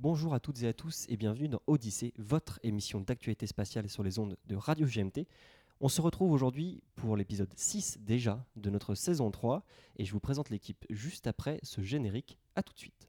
[0.00, 4.04] Bonjour à toutes et à tous et bienvenue dans Odyssée, votre émission d'actualité spatiale sur
[4.04, 5.26] les ondes de Radio GMT.
[5.80, 9.64] On se retrouve aujourd'hui pour l'épisode 6 déjà de notre saison 3
[9.96, 12.38] et je vous présente l'équipe juste après ce générique.
[12.54, 13.07] A tout de suite.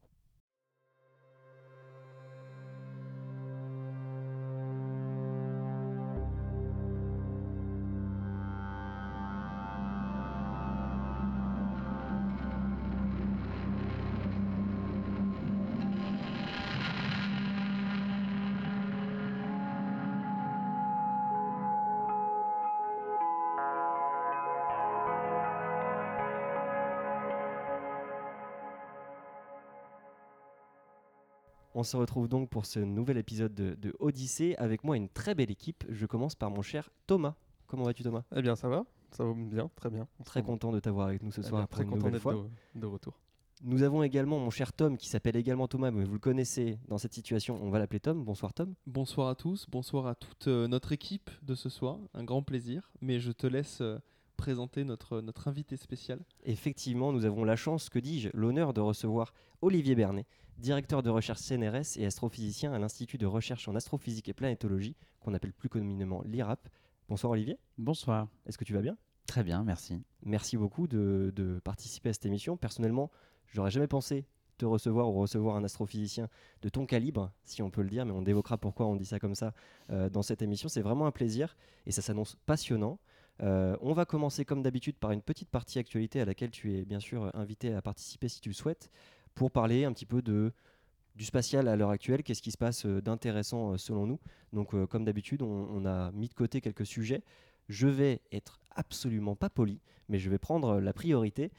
[31.80, 34.54] On se retrouve donc pour ce nouvel épisode de, de Odyssée.
[34.58, 35.86] Avec moi, une très belle équipe.
[35.88, 37.36] Je commence par mon cher Thomas.
[37.68, 38.24] Comment vas-tu, Thomas?
[38.36, 40.06] Eh bien, ça va, ça va bien, très bien.
[40.26, 42.34] Très content de t'avoir avec nous ce Eh soir bien, très une content d'être fois.
[42.76, 43.18] de, de retour.
[43.64, 46.98] Nous avons également mon cher Tom qui s'appelle également Thomas, mais vous le connaissez dans
[46.98, 47.58] cette situation.
[47.64, 48.26] On va l'appeler Tom.
[48.26, 48.74] Bonsoir, Tom.
[48.86, 52.92] Bonsoir à tous, bonsoir à toute euh, notre équipe de ce soir, un grand plaisir,
[53.00, 54.00] mais je te laisse euh,
[54.36, 56.20] présenter notre, notre invité spécial.
[56.44, 60.26] Effectivement, nous avons la chance, que dis-je, l'honneur de recevoir Olivier Bernet,
[60.60, 65.34] directeur de recherche CNRS et astrophysicien à l'Institut de recherche en astrophysique et planétologie, qu'on
[65.34, 66.70] appelle plus communément l'IRAP.
[67.08, 68.28] Bonsoir Olivier, Bonsoir.
[68.46, 68.98] est-ce que tu vas bien?
[69.26, 70.02] Très bien, merci.
[70.24, 72.58] Merci beaucoup de, de participer à cette émission.
[72.58, 73.10] Personnellement,
[73.48, 74.26] j'aurais jamais pensé
[74.58, 76.28] te recevoir ou recevoir un astrophysicien
[76.62, 79.18] de ton calibre, si on peut le dire, mais on évoquera pourquoi on dit ça
[79.20, 79.54] comme ça
[79.90, 80.68] euh, dans cette émission.
[80.68, 83.00] C'est vraiment un plaisir et ça s'annonce passionnant.
[83.42, 86.84] Euh, on va commencer comme d'habitude par une petite partie actualité à laquelle tu es
[86.84, 88.92] bien sûr invité à participer si tu le souhaites,
[89.36, 93.02] pour parler un petit peu du spatial à l'heure actuelle, qu'est-ce qui se passe euh,
[93.02, 94.20] d'intéressant euh, selon nous?
[94.54, 97.24] Donc euh, comme d'habitude, on, a mis de côté quelques sujets.
[97.68, 101.52] Je vais être absolument pas poli, mais je vais prendre la priorité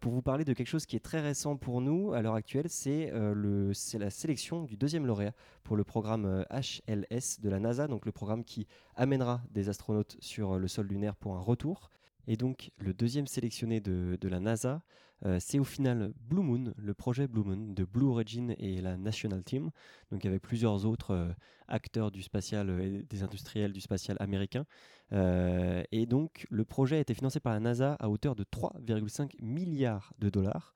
[0.00, 2.68] pour vous parler de quelque chose qui est très récent pour nous à l'heure actuelle.
[2.68, 8.12] C'est la sélection du deuxième lauréat pour le programme HLS de la NASA, donc le
[8.12, 11.88] programme qui amènera des astronautes sur le sol lunaire pour un retour.
[12.26, 14.82] Et donc le deuxième sélectionné de, la NASA,
[15.26, 18.96] euh, c'est au final Blue Moon, le projet Blue Moon de Blue Origin et la
[18.96, 19.70] National Team,
[20.10, 21.32] donc avec plusieurs autres euh,
[21.68, 24.64] acteurs du spatial euh, et des industriels du spatial américain.
[25.12, 30.12] Et donc le projet a été financé par la NASA à hauteur de 3,5 milliards
[30.18, 30.74] de dollars.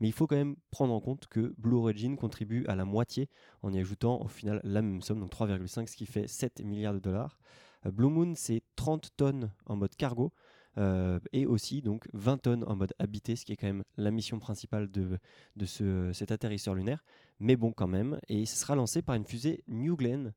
[0.00, 3.28] Mais il faut quand même prendre en compte que Blue Origin contribue à la moitié
[3.62, 6.94] en y ajoutant au final la même somme, donc 3,5, ce qui fait 7 milliards
[6.94, 7.38] de dollars.
[7.84, 10.32] Blue Moon, c'est 30 tonnes en mode cargo
[10.78, 14.10] euh, et aussi donc 20 tonnes en mode habité, ce qui est quand même la
[14.10, 15.18] mission principale de,
[15.56, 17.04] de ce, cet atterrisseur lunaire.
[17.40, 18.18] Mais bon, quand même.
[18.28, 20.32] Et ce sera lancé par une fusée New Glenn,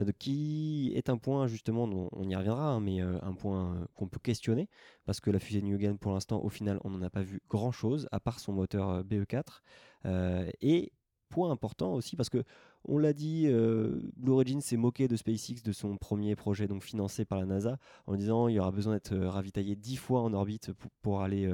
[0.00, 3.86] euh, qui est un point justement, dont on y reviendra, hein, mais euh, un point
[3.94, 4.68] qu'on peut questionner,
[5.04, 7.42] parce que la fusée New Glenn, pour l'instant, au final, on n'en a pas vu
[7.48, 9.62] grand-chose, à part son moteur euh, BE4.
[10.06, 10.92] Euh, et
[11.28, 12.44] point important aussi, parce que
[12.84, 16.82] on l'a dit, euh, Blue Origin s'est moqué de SpaceX de son premier projet donc
[16.82, 20.20] financé par la NASA en disant il y aura besoin d'être euh, ravitaillé dix fois
[20.22, 20.72] en orbite
[21.02, 21.46] pour, aller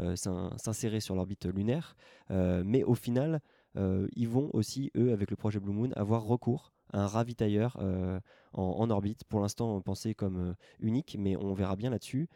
[0.00, 1.96] euh, s'in- s'insérer sur l'orbite lunaire.
[2.30, 3.40] Mais au final,
[3.76, 7.76] ils vont aussi, eux, avec le projet Blue Moon, avoir recours à un ravitailleur
[8.52, 9.24] en, en orbite.
[9.24, 12.28] Pour l'instant, pensé comme unique, mais on verra bien là-dessus.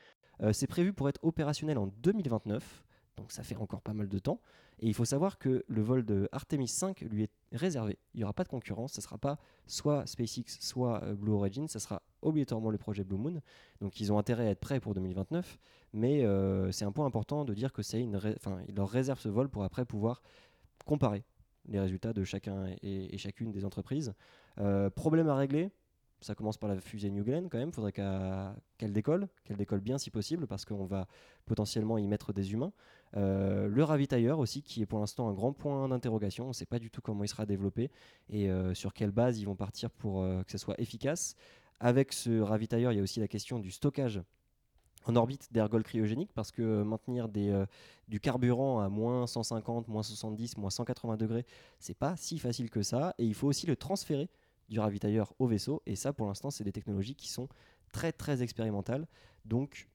[0.52, 2.84] C'est prévu pour être opérationnel en 2029.
[3.16, 4.40] Donc ça fait encore pas mal de temps.
[4.80, 7.98] Et il faut savoir que le vol de Artemis 5 lui est réservé.
[8.14, 8.94] Il n'y aura pas de concurrence.
[8.94, 11.68] Ce ne sera pas soit SpaceX, soit euh, Blue Origin.
[11.68, 13.40] Ça sera obligatoirement le projet Blue Moon.
[13.80, 15.58] Donc ils ont intérêt à être prêts pour 2029.
[15.92, 18.04] Mais euh, c'est un point important de dire que c'est
[18.74, 20.22] leur réservent ce vol pour après pouvoir
[20.84, 21.24] comparer
[21.66, 24.12] les résultats de chacun et, chacune des entreprises.
[24.58, 25.70] Euh, problème à régler,
[26.20, 29.80] ça commence par la fusée New Glenn quand même, il faudrait qu'elle décolle, qu'elle décolle
[29.80, 31.06] bien si possible, parce qu'on va
[31.46, 32.72] potentiellement y mettre des humains.
[33.16, 36.66] Euh, le ravitailleur aussi, qui est pour l'instant un grand point d'interrogation, on ne sait
[36.66, 37.90] pas du tout comment il sera développé
[38.28, 41.36] et euh, sur quelle base ils vont partir pour euh, que ce soit efficace.
[41.80, 44.22] Avec ce ravitailleur, il y a aussi la question du stockage
[45.06, 47.64] en orbite d'ergol cryogénique parce que maintenir des,
[48.08, 51.44] du carburant à moins 150, moins 70, moins 180 degrés,
[51.78, 53.14] c'est pas si facile que ça.
[53.18, 54.30] Et il faut aussi le transférer
[54.70, 55.82] du ravitailleur au vaisseau.
[55.84, 57.48] Et ça, pour l'instant, c'est des technologies qui sont
[57.92, 59.06] très très expérimentales.
[59.44, 59.88] Donc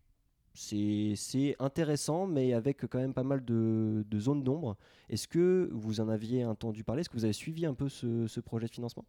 [0.59, 4.75] c'est intéressant, mais avec quand même pas mal de, de zones d'ombre.
[5.09, 7.01] Est-ce que vous en aviez entendu parler?
[7.01, 9.05] Est-ce que vous avez suivi un peu ce, ce projet de financement?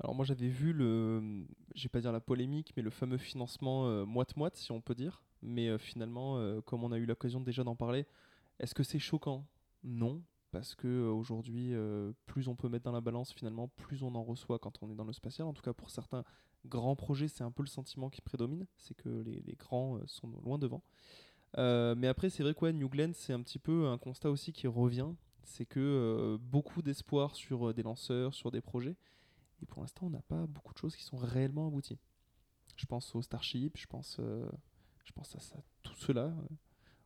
[0.00, 1.44] Alors moi j'avais vu le,
[1.76, 4.94] je vais pas dire la polémique, mais le fameux financement euh, moite-moite si on peut
[4.94, 5.22] dire.
[5.42, 8.06] Mais euh, finalement, euh, comme on a eu l'occasion déjà d'en parler,
[8.58, 9.46] est-ce que c'est choquant?
[9.84, 11.74] Non, parce que aujourd'hui,
[12.26, 14.94] plus on peut mettre dans la balance, finalement, plus on en reçoit quand on est
[14.94, 15.46] dans le spatial.
[15.46, 16.24] En tout cas, pour certains
[16.66, 20.28] grands projets, c'est un peu le sentiment qui prédomine, c'est que les, grands euh, sont
[20.44, 20.82] loin devant.
[21.58, 24.52] Euh, mais après, c'est vrai que New Glenn, c'est un petit peu un constat aussi
[24.52, 25.10] qui revient,
[25.44, 28.96] C'est que euh, beaucoup d'espoir sur des lanceurs, sur des projets.
[29.62, 31.98] Et pour l'instant, on n'a pas beaucoup de choses qui sont réellement abouties.
[32.76, 36.32] Je pense au Starship, je pense, je pense à tout cela.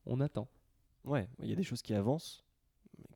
[0.06, 0.48] on attend.
[1.04, 2.44] Ouais, il y a des choses qui avancent,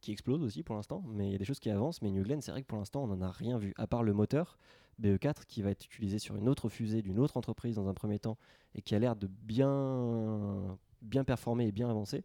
[0.00, 2.02] qui explosent aussi pour l'instant, mais il y a des choses qui avancent.
[2.02, 4.02] Mais New Glenn, c'est vrai que pour l'instant, on n'en a rien vu, à part
[4.02, 4.58] le moteur
[5.00, 8.18] BE4 qui va être utilisé sur une autre fusée d'une autre entreprise dans un premier
[8.18, 8.36] temps
[8.74, 12.24] et qui a l'air de bien, bien performer et bien avancer.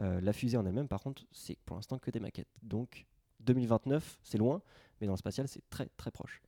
[0.00, 2.48] Euh, la fusée en elle-même, par contre, c'est pour l'instant que des maquettes.
[2.62, 3.06] Donc
[3.40, 4.62] 2029, c'est loin,
[5.00, 6.42] mais dans le spatial, c'est très très proche.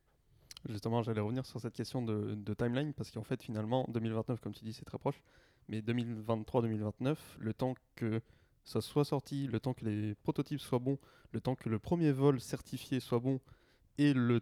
[0.69, 4.52] Justement, j'allais revenir sur cette question de, de timeline parce qu'en fait, finalement, 2029, comme
[4.52, 5.22] tu dis, c'est très proche.
[5.69, 8.20] Mais 2023-2029, le temps que
[8.64, 10.99] ça soit sorti, le temps que les prototypes soient bons,
[11.32, 13.40] le temps que le premier vol certifié soit bon
[13.99, 14.40] et le,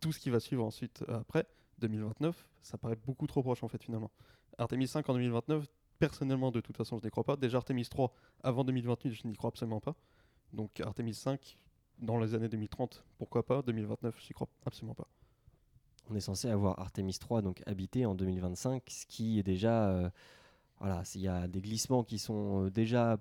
[0.00, 1.46] tout ce qui va suivre ensuite euh, après,
[1.78, 4.10] 2029, ça paraît beaucoup trop proche en fait finalement.
[4.58, 5.66] Artemis 5 en 2029,
[5.98, 7.36] personnellement de toute façon je n'y crois pas.
[7.36, 8.12] Déjà Artemis 3
[8.42, 9.94] avant 2028, je n'y crois absolument pas.
[10.52, 11.58] Donc Artemis 5
[11.98, 13.62] dans les années 2030, pourquoi pas?
[13.62, 15.06] 2029, j'y crois absolument pas.
[16.10, 20.10] On est censé avoir Artemis 3 donc habité en 2025, ce qui est déjà euh,
[20.80, 23.18] voilà, il y a des glissements qui sont euh, déjà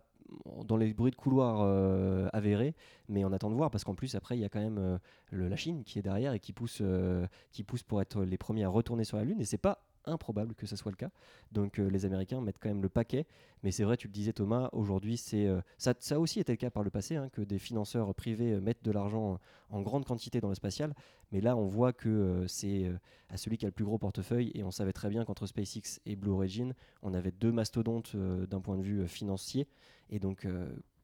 [0.66, 2.76] dans les bruits de couloir euh, avérés,
[3.08, 4.98] mais on attend de voir parce qu'en plus après il y a quand même euh,
[5.32, 8.38] le- la Chine qui est derrière et qui pousse, euh, qui pousse pour être les
[8.38, 11.10] premiers à retourner sur la Lune et c'est pas improbable que ce soit le cas.
[11.52, 13.26] Donc euh, les Américains mettent quand même le paquet,
[13.64, 16.58] mais c'est vrai, tu le disais Thomas, aujourd'hui c'est euh, ça, a aussi été le
[16.58, 20.06] cas par le passé hein, que des financeurs privés euh, mettent de l'argent en grande
[20.06, 20.94] quantité dans le spatial,
[21.32, 22.92] mais là on voit que c'est
[23.30, 26.00] à celui qui a le plus gros portefeuille et on savait très bien qu'entre SpaceX
[26.06, 26.74] et Blue Origin,
[27.04, 29.68] on avait deux mastodontes d'un point de vue financier
[30.10, 30.48] et donc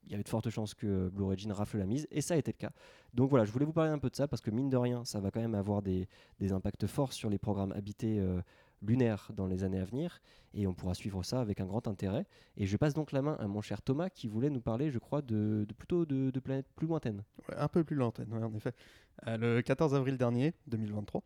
[0.06, 2.38] il y avait de fortes chances que Blue Origin rafle la mise et ça a
[2.38, 2.71] été le cas.
[3.13, 5.06] Donc voilà, je voulais vous parler un peu de ça parce que mine de rien,
[5.06, 6.07] ça va quand même avoir des,
[6.51, 8.19] impacts forts sur les programmes habités
[8.86, 10.22] lunaires dans les années à venir
[10.56, 12.26] et on pourra suivre ça avec un grand intérêt.
[12.58, 15.00] Et je passe donc la main à mon cher Thomas qui voulait nous parler, je
[15.00, 17.24] crois, de, de plutôt de, planètes plus lointaines.
[17.56, 18.74] Un peu plus lointaine, ouais, en effet.
[19.28, 21.24] Euh, le 14 avril dernier, 2023,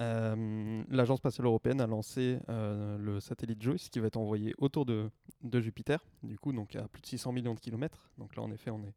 [0.00, 4.84] euh, l'Agence spatiale européenne a lancé euh, le satellite JUICE qui va être envoyé autour
[4.84, 5.10] de,
[5.54, 8.10] Jupiter, du coup, donc à plus de 600 millions de kilomètres.
[8.18, 8.94] Donc là, en effet, on est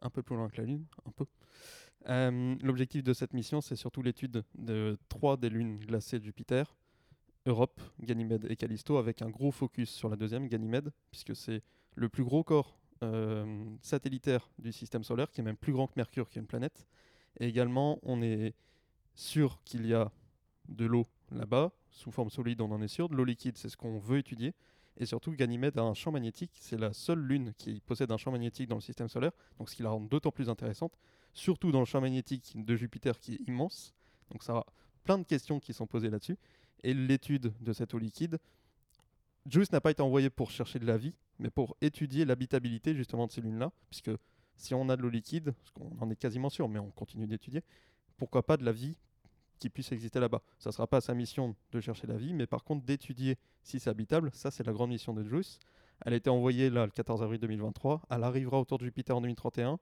[0.00, 1.26] un peu plus loin que la Lune, un peu.
[2.64, 6.74] L'objectif de cette mission, c'est surtout l'étude de trois des lunes glacées de Jupiter,
[7.46, 11.62] Europe, Ganymède et Callisto, avec un gros focus sur la deuxième, Ganymède, puisque c'est
[11.94, 15.94] le plus gros corps euh, satellitaire du système solaire, qui est même plus grand que
[15.96, 16.86] Mercure, qui est une planète.
[17.40, 18.54] Et également, on est
[19.14, 20.12] sûr qu'il y a
[20.68, 23.08] de l'eau là-bas, sous forme solide, on en est sûr.
[23.08, 24.54] De l'eau liquide, c'est ce qu'on veut étudier.
[24.96, 26.52] Et surtout, Ganymède a un champ magnétique.
[26.60, 29.76] C'est la seule lune qui possède un champ magnétique dans le système solaire, donc ce
[29.76, 30.98] qui la rend d'autant plus intéressante,
[31.32, 33.94] surtout dans le champ magnétique de Jupiter qui est immense.
[34.30, 34.66] Donc ça a
[35.04, 36.38] plein de questions qui sont posées là-dessus.
[36.84, 38.38] Et l'étude de cette eau liquide,
[39.46, 43.26] JUICE n'a pas été envoyé pour chercher de la vie, mais pour étudier l'habitabilité justement
[43.26, 44.10] de ces lunes-là, puisque
[44.56, 47.62] si on a de l'eau liquide, qu'on en est quasiment sûr, mais on continue d'étudier,
[48.16, 48.96] pourquoi pas de la vie
[49.58, 50.42] qui puisse exister là-bas?
[50.58, 53.80] Ça ne sera pas sa mission de chercher la vie, mais par contre d'étudier si
[53.80, 55.58] c'est habitable, ça c'est la grande mission de JUICE.
[56.04, 59.20] Elle a été envoyée là le 14 avril 2023, elle arrivera autour de Jupiter en
[59.20, 59.78] 2031,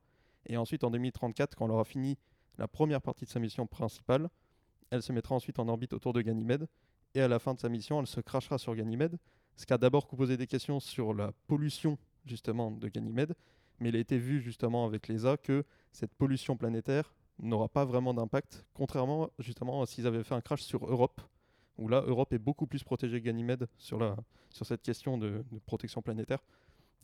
[0.47, 2.19] et ensuite en 2034, quand elle aura fini
[2.58, 4.29] la première partie de sa mission principale,
[4.91, 6.67] elle se mettra ensuite en orbite autour de Ganymède,
[7.14, 9.18] et à la fin de sa mission, elle se crachera sur Ganymède,
[9.56, 13.34] ce qui a d'abord posé des questions sur la pollution justement de Ganymède,
[13.78, 18.14] mais il a été vu justement avec l'ESA que cette pollution planétaire n'aura pas vraiment
[18.14, 21.20] d'impact, contrairement justement à s'ils avaient fait un crash sur Europe,
[21.78, 24.16] où là, Europe est beaucoup plus protégée que Ganymède sur, la,
[24.50, 26.40] sur cette question de, de protection planétaire.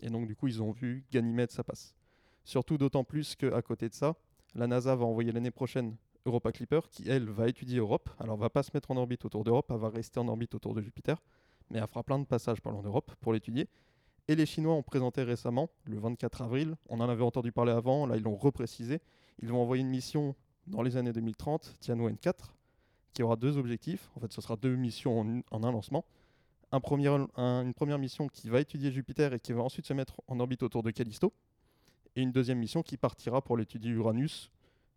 [0.00, 1.94] Et donc, du coup, ils ont vu Ganymède, ça passe.
[2.44, 4.14] Surtout d'autant plus qu'à côté de ça,
[4.54, 8.10] la NASA va envoyer l'année prochaine Europa Clipper, qui, elle, va étudier Europe.
[8.18, 10.74] Alors, va pas se mettre en orbite autour d'Europe, elle va rester en orbite autour
[10.74, 11.22] de Jupiter,
[11.70, 13.68] mais elle fera plein de passages par d'Europe pour l'étudier.
[14.28, 18.06] Et les Chinois ont présenté récemment, le 24 avril, on en avait entendu parler avant,
[18.06, 19.00] là ils l'ont reprécisé,
[19.40, 20.34] ils vont envoyer une mission
[20.66, 22.54] dans les années 2030, Tianwen 4,
[23.12, 24.10] qui aura deux objectifs.
[24.16, 26.04] En fait, ce sera deux missions en, un lancement.
[26.72, 30.62] Une première mission qui va étudier Jupiter et qui va ensuite se mettre en orbite
[30.62, 31.32] autour de Callisto.
[32.16, 34.50] Et une deuxième mission qui partira pour l'étudier Uranus,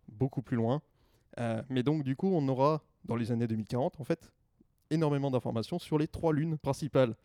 [0.07, 0.81] beaucoup plus loin.
[1.39, 4.31] Euh, mais donc, du coup, on aura, dans les années 2040, en fait,
[4.89, 7.15] énormément d'informations sur les trois lunes principales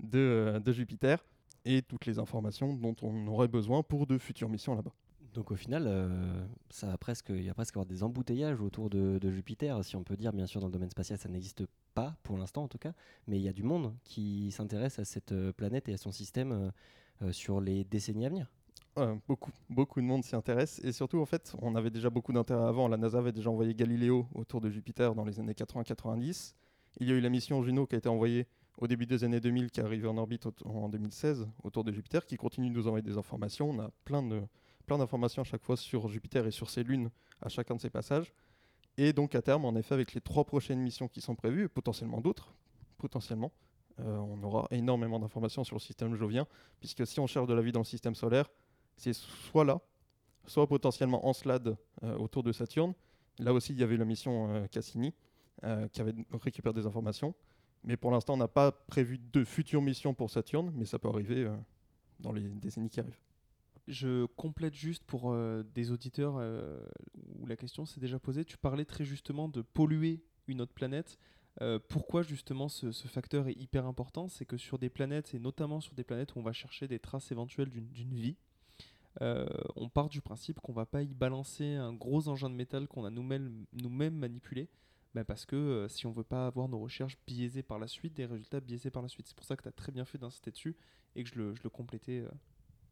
[0.00, 1.24] de, euh, de Jupiter
[1.64, 4.92] et toutes les informations dont on aurait besoin pour de futures missions là-bas.
[5.32, 9.18] Donc au final, euh, ça presque, il y a presque avoir des embouteillages autour de,
[9.30, 10.32] Jupiter, si on peut dire.
[10.32, 11.64] Bien sûr, dans le domaine spatial, ça n'existe
[11.94, 12.92] pas pour l'instant en tout cas,
[13.26, 16.12] mais il y a du monde qui s'intéresse à cette euh, planète et à son
[16.12, 16.70] système
[17.30, 18.50] sur les décennies à venir.
[18.96, 20.80] Ouais, beaucoup, beaucoup de monde s'y intéresse.
[20.84, 22.86] Et surtout, en fait, on avait déjà beaucoup d'intérêt avant.
[22.86, 26.54] La NASA avait déjà envoyé Galileo autour de Jupiter dans les années 80-90.
[27.00, 28.46] Il y a eu la mission Juno qui a été envoyée
[28.78, 32.24] au début des années 2000, qui est arrivée en orbite en 2016 autour de Jupiter,
[32.24, 33.70] qui continue de nous envoyer des informations.
[33.70, 34.42] On a plein de,
[34.86, 37.10] plein d'informations à chaque fois sur Jupiter et sur ses lunes
[37.42, 38.32] à chacun de ses passages.
[38.96, 41.68] Et donc à terme, en effet, avec les trois prochaines missions qui sont prévues, et
[41.68, 42.54] potentiellement d'autres,
[42.98, 43.50] potentiellement,
[44.00, 46.46] euh, on aura énormément d'informations sur le système jovien,
[46.78, 48.48] puisque si on cherche de la vie dans le système solaire,
[48.96, 49.80] c'est soit là,
[50.46, 52.94] soit potentiellement Encelade euh, autour de Saturne.
[53.38, 55.14] Là aussi, il y avait la mission euh, Cassini
[55.92, 57.34] qui avait récupéré des informations.
[57.84, 61.08] Mais pour l'instant, on n'a pas prévu de futures missions pour Saturne, mais ça peut
[61.08, 61.50] arriver
[62.20, 63.18] dans les décennies qui arrivent.
[63.88, 65.34] Je complète juste pour
[65.74, 66.34] des auditeurs
[67.38, 68.44] où la question s'est déjà posée.
[68.44, 71.18] Tu parlais très justement de polluer une autre planète.
[71.62, 74.28] Euh, pourquoi justement ce, facteur est hyper important?
[74.28, 76.98] C'est que sur des planètes, et notamment sur des planètes où on va chercher des
[76.98, 78.36] traces éventuelles d'une vie,
[79.22, 82.88] euh, on part du principe qu'on va pas y balancer un gros engin de métal
[82.88, 84.68] qu'on a nous-mêmes nous manipulé,
[85.14, 88.14] bah, parce que euh, si on veut pas avoir nos recherches biaisées par la suite,
[88.14, 89.28] des résultats biaisés par la suite.
[89.28, 90.76] C'est pour ça que tu as très bien fait d'insister dessus
[91.14, 92.24] et que je le, complétais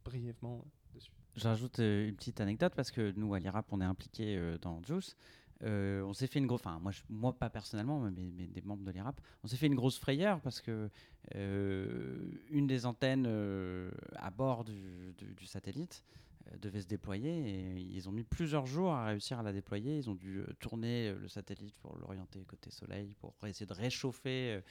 [0.05, 0.63] brièvement
[0.93, 1.11] dessus.
[1.35, 5.17] J'ajoute une petite anecdote parce que nous, à l'IRAP, on est impliqué dans JUICE.
[5.63, 8.91] Euh, on s'est fait une grosse, enfin moi, moi pas personnellement, mais, des membres de
[8.91, 10.89] l'IRAP, on s'est fait une grosse frayeur parce que
[11.35, 15.13] euh, une des antennes euh, à bord du,
[15.45, 16.03] satellite
[16.59, 19.97] devait se déployer et ils ont mis plusieurs jours à réussir à la déployer.
[19.97, 24.61] Ils ont dû tourner le satellite pour l'orienter côté soleil, pour essayer de réchauffer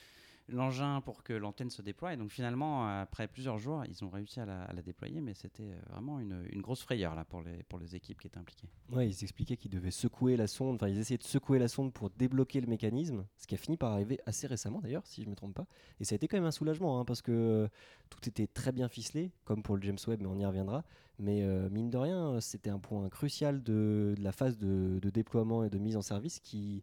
[0.49, 2.15] l'engin pour que l'antenne se déploie.
[2.15, 5.81] Et donc finalement, après plusieurs jours, ils ont réussi à la, déployer, mais c'était euh,
[5.91, 8.69] vraiment une, grosse frayeur là, pour, les, pour les équipes qui étaient impliquées.
[8.91, 11.93] Ouais, ils expliquaient qu'ils devaient secouer la sonde, enfin ils essayaient de secouer la sonde
[11.93, 15.27] pour débloquer le mécanisme, ce qui a fini par arriver assez récemment d'ailleurs, si je
[15.27, 15.67] ne me trompe pas.
[16.01, 17.69] Et ça a été quand même un soulagement, hein, parce que euh,
[18.11, 20.85] tout était très bien ficelé, comme pour le James Webb, mais on y reviendra.
[21.19, 25.63] Mais euh, mine de rien, c'était un point crucial de, la phase de, de, déploiement
[25.63, 26.83] et de mise en service qui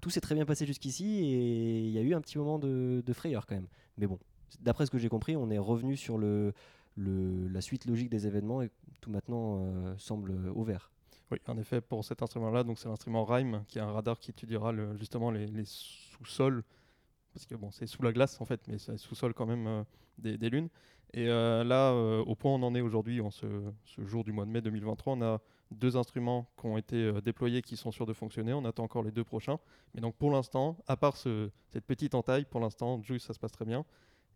[0.00, 3.02] tout s'est très bien passé jusqu'ici et il y a eu un petit moment de,
[3.12, 3.68] frayeur quand même.
[3.98, 4.18] Mais bon,
[4.60, 6.52] d'après ce que j'ai compris, on est revenu sur le,
[6.96, 8.70] la suite logique des événements et
[9.00, 10.90] tout maintenant euh, semble ouvert.
[11.30, 14.30] Oui, en effet, pour cet instrument-là, donc c'est l'instrument RIME, qui est un radar qui
[14.30, 16.62] étudiera justement les, sous-sols,
[17.34, 19.82] parce que bon, c'est sous la glace en fait, mais c'est sous-sol quand même euh,
[20.18, 20.68] des, lunes.
[21.12, 23.46] Et euh, là, au point où on en est aujourd'hui, en ce,
[23.98, 27.62] jour du mois de mai 2023, on a deux instruments qui ont été euh, déployés
[27.62, 28.52] qui sont sûrs de fonctionner.
[28.52, 29.58] On attend encore les deux prochains.
[29.94, 33.52] Mais donc pour l'instant, à part cette petite entaille, pour l'instant, Juice, ça se passe
[33.52, 33.84] très bien.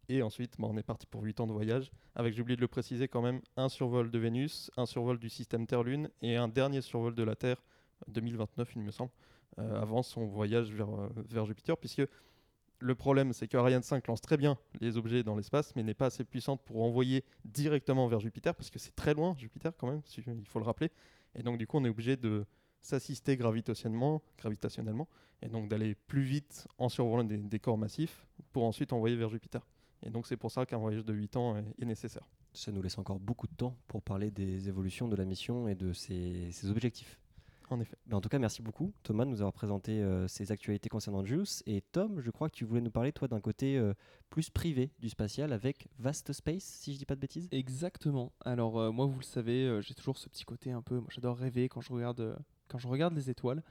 [0.08, 2.60] Et ensuite, bah, on est parti pour 8 ans de voyage, avec, j'ai oublié de
[2.60, 6.48] le préciser quand même, un survol de Vénus, un survol du système Terre-Lune et un
[6.48, 7.62] dernier survol de la Terre,
[8.08, 9.12] 2029 il me semble,
[9.60, 12.02] euh, avant son voyage vers, euh, vers Jupiter, puisque
[12.80, 15.94] le problème, c'est que Ariane 5 lance très bien les objets dans l'espace, mais n'est
[15.94, 19.86] pas assez puissante pour envoyer directement vers Jupiter, parce que c'est très loin, Jupiter quand
[19.86, 20.90] même, il faut le rappeler.
[21.34, 22.44] Et donc, du coup, on est obligé de
[22.80, 24.22] s'assister gravitationnellement,
[25.42, 29.66] et donc d'aller plus vite en survolant des, corps massifs pour ensuite envoyer vers Jupiter.
[30.02, 32.26] Et donc, c'est pour ça qu'un voyage de 8 ans est, nécessaire.
[32.52, 35.74] Ça nous laisse encore beaucoup de temps pour parler des évolutions de la mission et
[35.74, 37.19] de ses objectifs.
[37.70, 37.96] En effet.
[38.10, 41.62] En tout cas, merci beaucoup, Thomas, de nous avoir présenté euh, ces actualités concernant Juice.
[41.66, 43.94] Et Tom, je crois que tu voulais nous parler, toi, d'un côté euh,
[44.28, 47.46] plus privé du spatial avec Vast Space, si je dis pas de bêtises.
[47.52, 48.32] Exactement.
[48.44, 50.96] Alors, euh, moi, vous le savez, j'ai toujours ce petit côté un peu.
[50.96, 52.36] Moi, j'adore rêver quand je regarde,
[52.66, 53.62] quand je regarde les étoiles.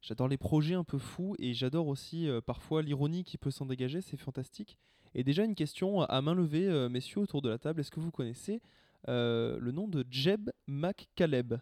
[0.00, 4.00] J'adore les projets un peu fous et j'adore aussi parfois l'ironie qui peut s'en dégager.
[4.00, 4.76] C'est fantastique.
[5.14, 7.80] Et déjà, une question à main levée, messieurs, autour de la table.
[7.80, 8.60] Est-ce que vous connaissez
[9.06, 11.54] le nom de Jeb McCaleb?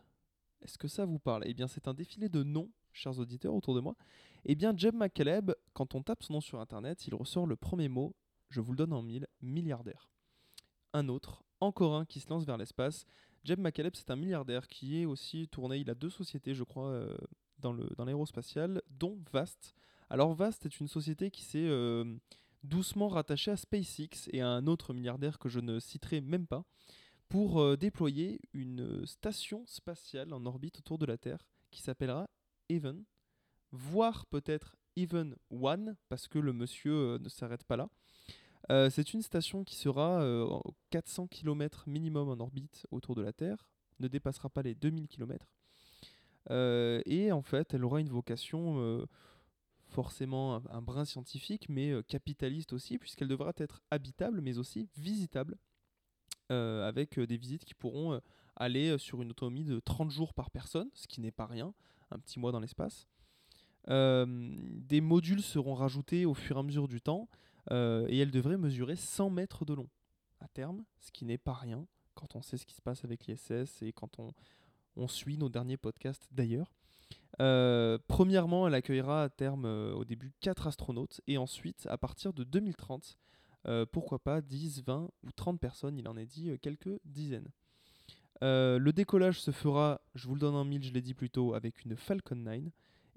[0.62, 1.42] Est-ce que ça vous parle?
[1.46, 3.96] Eh bien, c'est un défilé de noms, chers auditeurs autour de moi.
[4.44, 7.88] Eh bien, Jeb McCaleb, quand on tape son nom sur Internet, il ressort le premier
[7.88, 8.14] mot,
[8.48, 10.10] je vous le donne en mille, milliardaire.
[10.92, 13.06] Un autre, encore un qui se lance vers l'espace.
[13.44, 16.88] Jeb McCaleb, c'est un milliardaire qui est aussi tourné, il a deux sociétés, je crois,
[16.88, 17.16] euh,
[17.58, 17.72] dans
[18.04, 19.74] l'aérospatial, dont Vast.
[20.10, 22.04] Alors Vast est une société qui s'est euh,
[22.62, 26.64] doucement rattachée à SpaceX et à un autre milliardaire que je ne citerai même pas
[27.32, 32.28] pour euh, déployer une station spatiale en orbite autour de la Terre qui s'appellera
[32.68, 33.04] Even,
[33.70, 37.88] voire peut-être Even One, parce que le monsieur euh, ne s'arrête pas là.
[38.70, 40.22] Euh, c'est une station qui sera
[40.90, 43.66] 400 km minimum en orbite autour de la Terre,
[43.98, 45.46] ne dépassera pas les 2000 km.
[46.50, 49.08] et en fait, elle aura une vocation
[49.88, 55.56] forcément un, brin scientifique, mais capitaliste aussi, puisqu'elle devra être habitable, mais aussi visitable
[56.50, 58.20] euh, avec euh, des visites qui pourront euh,
[58.56, 61.72] aller sur une autonomie de 30 jours par personne, ce qui n'est pas rien,
[62.10, 63.06] un petit mois dans l'espace.
[63.88, 67.28] des modules seront rajoutés au fur et à mesure du temps
[67.70, 69.88] et elles devraient mesurer 100 mètres de long
[70.40, 73.26] à terme, ce qui n'est pas rien quand on sait ce qui se passe avec
[73.26, 74.34] l'ISS et quand on,
[74.96, 76.70] on, suit nos derniers podcasts d'ailleurs.
[78.06, 83.16] premièrement, elle accueillera à terme au début 4 astronautes et ensuite, à partir de 2030,
[83.66, 87.48] euh, pourquoi pas 10, 20 ou 30 personnes, il en est dit euh, quelques dizaines.
[88.42, 91.30] Euh, le décollage se fera, je vous le donne en mille, je l'ai dit plus
[91.30, 92.62] tôt, avec une Falcon 9.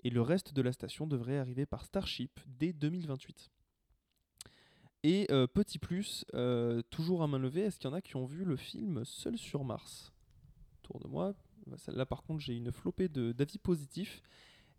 [0.03, 3.49] Et le reste de la station devrait arriver par Starship dès 2028.
[5.01, 6.25] Et petit plus,
[6.91, 9.35] toujours à main levée, est-ce qu'il y en a qui ont vu le film Seul
[9.35, 10.13] sur Mars?
[10.83, 11.33] Autour de moi.
[11.65, 14.21] Bah, Là par contre j'ai une flopée d'avis positifs.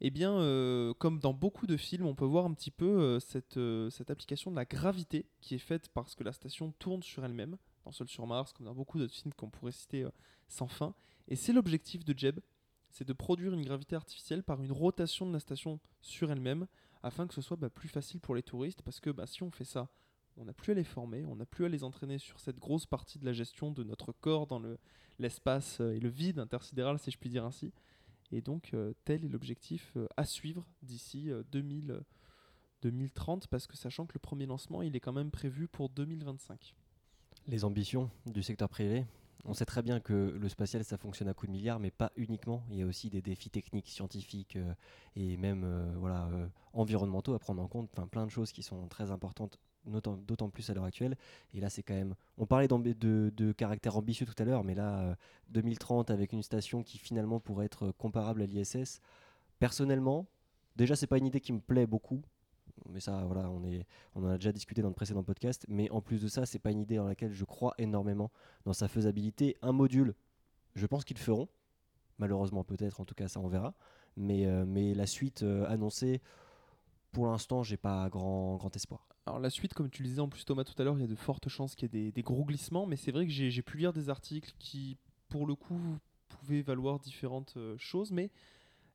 [0.00, 3.20] Eh bien, euh, comme dans beaucoup de films, on peut voir un petit peu euh,
[3.20, 7.02] cette, euh, cette application de la gravité qui est faite parce que la station tourne
[7.02, 10.06] sur elle-même, dans Seul sur Mars, comme dans beaucoup d'autres films qu'on pourrait citer
[10.48, 10.94] sans fin.
[11.28, 12.40] Et c'est l'objectif de Jeb,
[12.90, 16.66] c'est de produire une gravité artificielle par une rotation de la station sur elle-même,
[17.02, 19.50] afin que ce soit bah, plus facile pour les touristes, parce que bah, si on
[19.50, 19.88] fait ça,
[20.36, 22.84] on n'a plus à les former, on n'a plus à les entraîner sur cette grosse
[22.84, 24.78] partie de la gestion de notre corps dans le-
[25.18, 27.72] l'espace et le vide intersidéral, si je puis dire ainsi.
[28.32, 32.00] Et donc, euh, tel est l'objectif euh, à suivre d'ici euh, 2000, euh,
[32.82, 36.74] 2030, parce que sachant que le premier lancement, il est quand même prévu pour 2025.
[37.46, 39.06] Les ambitions du secteur privé.
[39.44, 42.10] On sait très bien que le spatial, ça fonctionne à coups de milliards, mais pas
[42.16, 42.64] uniquement.
[42.70, 44.58] Il y a aussi des défis techniques, scientifiques
[45.14, 46.28] et même voilà,
[46.72, 47.88] environnementaux à prendre en compte.
[47.92, 51.16] Enfin, plein de choses qui sont très importantes, d'autant plus à l'heure actuelle.
[51.54, 52.14] Et là, c'est quand même.
[52.38, 55.14] On parlait de, de caractère ambitieux tout à l'heure, mais là, euh,
[55.50, 59.00] 2030 avec une station qui finalement pourrait être comparable à l'ISS.
[59.58, 60.26] Personnellement,
[60.76, 62.22] déjà, c'est pas une idée qui me plaît beaucoup.
[62.90, 65.64] Mais ça, voilà, on, est, on en a déjà discuté dans le précédent podcast.
[65.68, 68.30] Mais en plus de ça, c'est pas une idée dans laquelle je crois énormément
[68.64, 69.56] dans sa faisabilité.
[69.62, 70.14] Un module,
[70.74, 71.48] je pense qu'ils le feront.
[72.18, 73.74] Malheureusement, peut-être, en tout cas, ça on verra.
[74.16, 76.20] Mais, euh, mais la suite euh, annoncée,
[77.16, 79.08] pour l'instant, j'ai pas grand, grand espoir.
[79.24, 81.04] Alors la suite, comme tu le disais en plus Thomas tout à l'heure, il y
[81.04, 83.62] a de fortes chances qu'il y ait des, gros glissements, mais c'est vrai que j'ai
[83.62, 84.98] pu lire des articles qui,
[85.30, 85.80] pour le coup,
[86.28, 88.30] pouvaient valoir différentes euh, choses, mais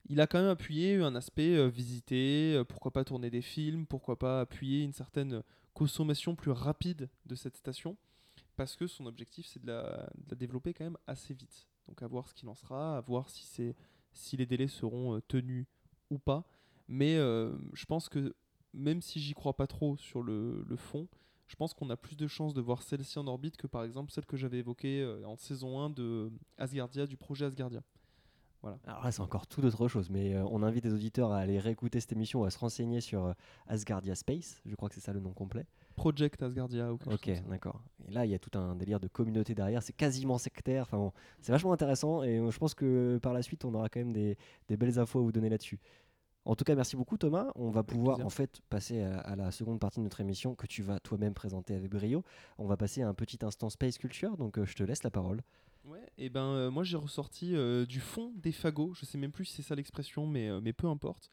[0.07, 3.87] il a quand même appuyé un aspect euh, visiter, euh, pourquoi pas tourner des films,
[3.87, 5.41] pourquoi pas appuyer une certaine
[5.73, 7.97] consommation plus rapide de cette station,
[8.55, 11.65] parce que son objectif c'est de la, développer quand même assez vite.
[11.87, 13.73] Donc à voir ce qu'il en sera, à voir si,
[14.13, 15.65] si les délais seront tenus
[16.11, 16.45] ou pas.
[16.91, 18.35] Mais euh, je pense que
[18.73, 21.07] même si j'y crois pas trop sur le, le fond,
[21.47, 24.11] je pense qu'on a plus de chances de voir celle-ci en orbite que par exemple
[24.11, 27.81] celle que j'avais évoquée euh, en saison 1 de Asgardia, du projet Asgardia.
[28.85, 30.09] Alors là, c'est encore tout autre chose.
[30.09, 33.25] Mais euh, on invite les auditeurs à aller réécouter cette émission, à se renseigner sur
[33.25, 33.33] euh,
[33.67, 34.61] Asgardia Space.
[34.65, 35.65] Je crois que c'est ça le nom complet.
[35.95, 37.81] Project Asgardia ou quelque Ok, chose d'accord.
[38.07, 39.81] Et là, il y a tout un délire de communauté derrière.
[39.83, 40.83] C'est quasiment sectaire.
[40.83, 42.23] Enfin, bon, c'est vachement intéressant.
[42.23, 44.99] Et euh, je pense que par la suite, on aura quand même des, des belles
[44.99, 45.79] infos à vous donner là-dessus.
[46.43, 47.51] En tout cas, merci beaucoup Thomas.
[47.55, 48.25] On va pouvoir plaisir.
[48.25, 51.33] en fait passer à, à la seconde partie de notre émission que tu vas toi-même
[51.33, 52.23] présenter avec brio.
[52.57, 54.37] On va passer à un petit instant space culture.
[54.37, 55.41] Donc, euh, je te laisse la parole.
[55.83, 59.31] Ouais, et ben euh, moi j'ai ressorti euh, du fond des fagots, je sais même
[59.31, 61.31] plus si c'est ça l'expression, mais, mais peu importe.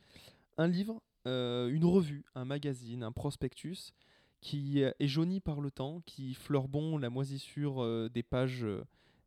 [0.56, 3.92] Un livre, une revue, un magazine, un prospectus
[4.40, 8.66] qui est jauni par le temps, qui fleurbon la moisissure des pages,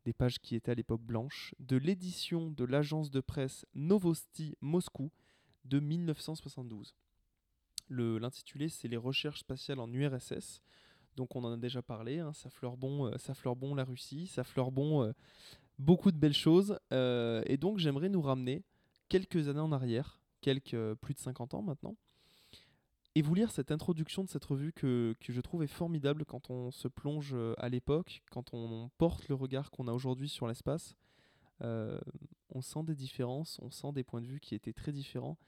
[0.04, 5.12] des pages qui étaient à l'époque blanches, de l'édition de l'agence de presse Novosti Moscou
[5.64, 6.94] de 1972.
[7.88, 10.60] Le- L'intitulé c'est Les recherches spatiales en URSS.
[11.16, 14.26] Donc on en a déjà parlé, hein, ça fleure bon, euh, ça bon la Russie,
[14.26, 15.12] ça fleure bon euh,
[15.78, 16.78] beaucoup de belles choses.
[16.92, 18.62] euh, et donc j'aimerais nous ramener
[19.08, 21.96] quelques années en arrière, quelques plus de 50 ans maintenant,
[23.14, 26.48] et vous lire cette introduction de cette revue que, que je trouve est formidable quand
[26.48, 30.94] on se plonge à l'époque, quand on porte le regard qu'on a aujourd'hui sur l'espace.
[32.52, 35.38] On sent des différences, on sent des points de vue qui étaient très différents,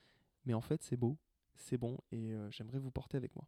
[0.45, 1.19] mais en fait c'est beau,
[1.55, 3.47] c'est bon, et euh, j'aimerais vous porter avec moi.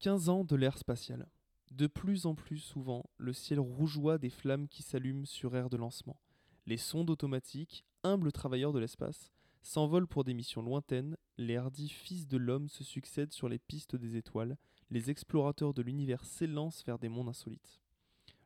[0.00, 1.28] 15 ans de l'ère spatiale.
[1.70, 5.76] De plus en plus souvent, le ciel rougeoie des flammes qui s'allument sur aire de
[5.76, 6.20] lancement.
[6.66, 12.26] Les sondes automatiques, humbles travailleurs de l'espace, s'envolent pour des missions lointaines, les hardis fils
[12.26, 14.56] de l'homme se succèdent sur les pistes des étoiles,
[14.90, 17.80] les explorateurs de l'univers s'élancent vers des mondes insolites.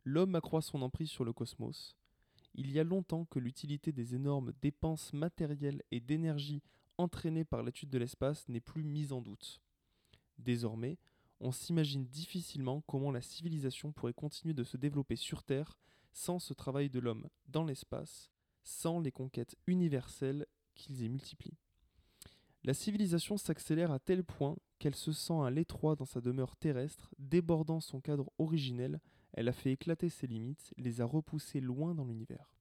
[0.05, 1.97] L'homme accroît son emprise sur le cosmos.
[2.55, 6.63] Il y a longtemps que l'utilité des énormes dépenses matérielles et d'énergie
[6.99, 9.61] entraînées par l'étude de l'espace n'est plus mise en doute.
[10.39, 10.99] Désormais,
[11.41, 15.79] on s'imagine difficilement comment la civilisation pourrait continuer de se développer sur Terre
[16.13, 18.31] sans ce travail de l'homme dans l'espace,
[18.63, 21.59] sans les conquêtes universelles qu'ils y multiplient.
[22.65, 27.13] La civilisation s'accélère à tel point qu'elle se sent à l'étroit dans sa demeure terrestre,
[27.19, 29.01] débordant son cadre originel,
[29.33, 32.55] elle a fait éclater ses limites, les a repoussées loin dans l'univers.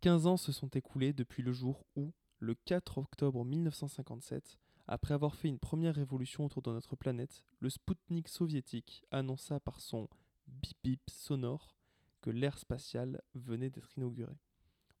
[0.00, 5.34] 15 ans se sont écoulés depuis le jour où, le 4 octobre 1957, après avoir
[5.34, 10.08] fait une première révolution autour de notre planète, le Spoutnik soviétique annonça par son
[10.46, 11.74] bip bip sonore
[12.20, 14.38] que l'ère spatiale venait d'être inaugurée.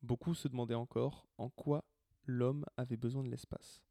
[0.02, 1.84] Beaucoup se demandaient encore en quoi
[2.26, 3.82] l'homme avait besoin de l'espace.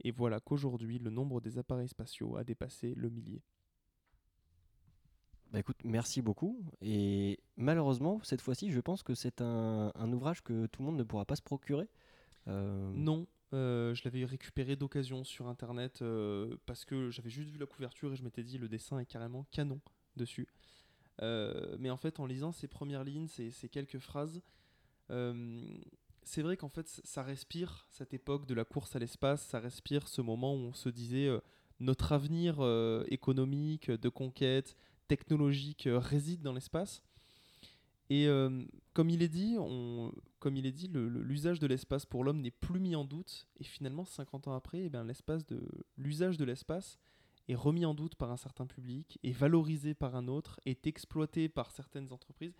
[0.00, 3.42] Et voilà qu'aujourd'hui, le nombre des appareils spatiaux a dépassé le millier.
[5.52, 6.64] Bah écoute, merci beaucoup.
[6.80, 11.02] Et malheureusement, cette fois-ci, je pense que c'est un, ouvrage que tout le monde ne
[11.02, 11.90] pourra pas se procurer.
[12.48, 17.58] Euh, Non, euh, je l'avais récupéré d'occasion sur internet euh, parce que j'avais juste vu
[17.58, 19.80] la couverture et je m'étais dit le dessin est carrément canon
[20.16, 20.48] dessus.
[21.20, 24.40] Mais en fait, en lisant ces premières lignes, ces, ces quelques phrases,
[25.10, 30.08] c'est vrai qu'en fait, ça respire cette époque de la course à l'espace, ça respire
[30.08, 31.28] ce moment où on se disait
[31.78, 32.56] notre avenir
[33.08, 34.76] économique, de conquête,
[35.08, 37.02] technologique euh, réside dans l'espace.
[38.10, 41.66] Et euh, comme il est dit, on, comme il est dit, le- le- l'usage de
[41.66, 43.46] l'espace pour l'homme n'est plus mis en doute.
[43.58, 45.60] Et finalement, 50 ans après, eh ben, de
[45.96, 46.98] l'usage de l'espace
[47.48, 51.48] est remis en doute par un certain public, est valorisé par un autre, est exploité
[51.48, 52.54] par certaines entreprises.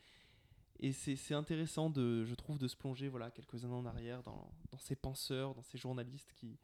[0.80, 4.52] Et c'est intéressant, de, je trouve, de se plonger voilà, quelques années en arrière dans,
[4.70, 6.58] dans ces penseurs, dans ces journalistes qui,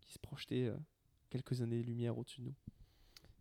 [0.00, 0.76] qui se projetaient euh,
[1.28, 2.54] quelques années-lumière au-dessus de nous.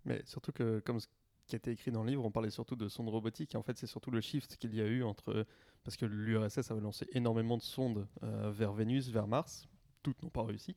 [0.06, 1.00] Mais surtout que, comme
[1.48, 3.56] qui a été écrit dans le livre, on parlait surtout de sondes robotiques.
[3.56, 5.46] En fait, c'est surtout le shift qu'il y a eu entre.
[5.84, 9.68] Parce que l'URSS avait lancé énormément de sondes euh, vers Vénus, vers Mars.
[10.04, 10.76] Toutes n'ont pas réussi.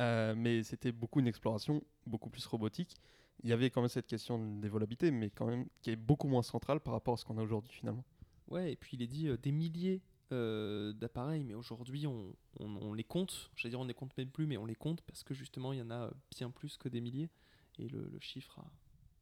[0.00, 2.96] Euh, mais c'était beaucoup une exploration beaucoup plus robotique.
[3.44, 6.26] Il y avait quand même cette question des volabilités, mais quand même qui est beaucoup
[6.26, 8.04] moins centrale par rapport à ce qu'on a aujourd'hui finalement.
[8.48, 13.50] Ouais, et puis il est dit euh, des milliers d'appareils, mais aujourd'hui on, les compte.
[13.56, 15.78] J'allais dire on les compte même plus, mais on les compte parce que justement il
[15.78, 17.30] y en a bien plus que des milliers
[17.78, 18.60] et le, chiffre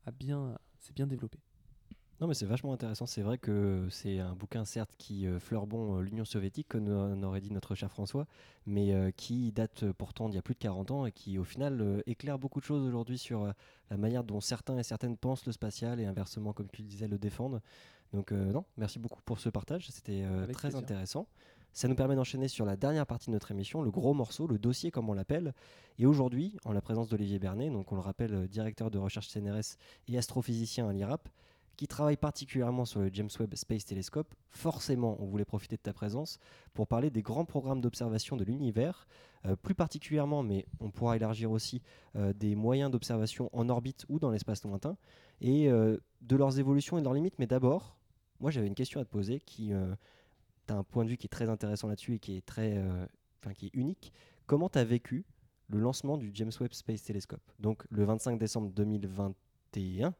[0.04, 1.38] a bien, s'est bien développé.
[2.20, 3.04] Non, mais c'est vachement intéressant.
[3.04, 6.88] C'est vrai que c'est un bouquin, certes, qui euh, fleure bon euh, l'Union soviétique, comme
[6.88, 8.26] on aurait dit notre cher François,
[8.64, 11.44] mais euh, qui date pourtant d'il y a plus de 40 ans et qui, au
[11.44, 13.52] final, éclaire beaucoup de choses aujourd'hui sur
[13.90, 17.06] la manière dont certains et certaines pensent le spatial et inversement, comme tu le disais,
[17.06, 17.60] le défendent.
[18.12, 19.88] Donc, euh, non, merci beaucoup pour ce partage.
[19.90, 20.78] C'était euh, très plaisir.
[20.78, 21.28] intéressant.
[21.76, 24.58] Ça nous permet d'enchaîner sur la dernière partie de notre émission, le gros morceau, le
[24.58, 25.52] dossier comme on l'appelle.
[25.98, 29.28] Et aujourd'hui, en la présence d'Olivier Bernet, donc on le rappelle, euh, directeur de recherche
[29.28, 29.76] CNRS
[30.08, 31.28] et astrophysicien à l'IRAP,
[31.76, 35.92] qui travaille particulièrement sur le James Webb Space Telescope, forcément, on voulait profiter de ta
[35.92, 36.38] présence
[36.72, 39.06] pour parler des grands programmes d'observation de l'univers,
[39.44, 41.82] euh, plus particulièrement, mais on pourra élargir aussi,
[42.16, 44.96] euh, des moyens d'observation en orbite ou dans l'espace lointain,
[45.42, 47.38] et de leurs évolutions et de leurs limites.
[47.38, 47.98] Mais d'abord,
[48.40, 49.74] moi j'avais une question à te poser qui,
[50.66, 52.76] tu as un point de vue qui est très intéressant là-dessus et qui est très,
[52.76, 53.06] euh,
[53.42, 54.12] enfin qui est unique.
[54.46, 55.24] Comment tu as vécu
[55.68, 57.42] le lancement du James Webb Space Telescope?
[57.58, 60.14] Donc le 25 décembre 2021.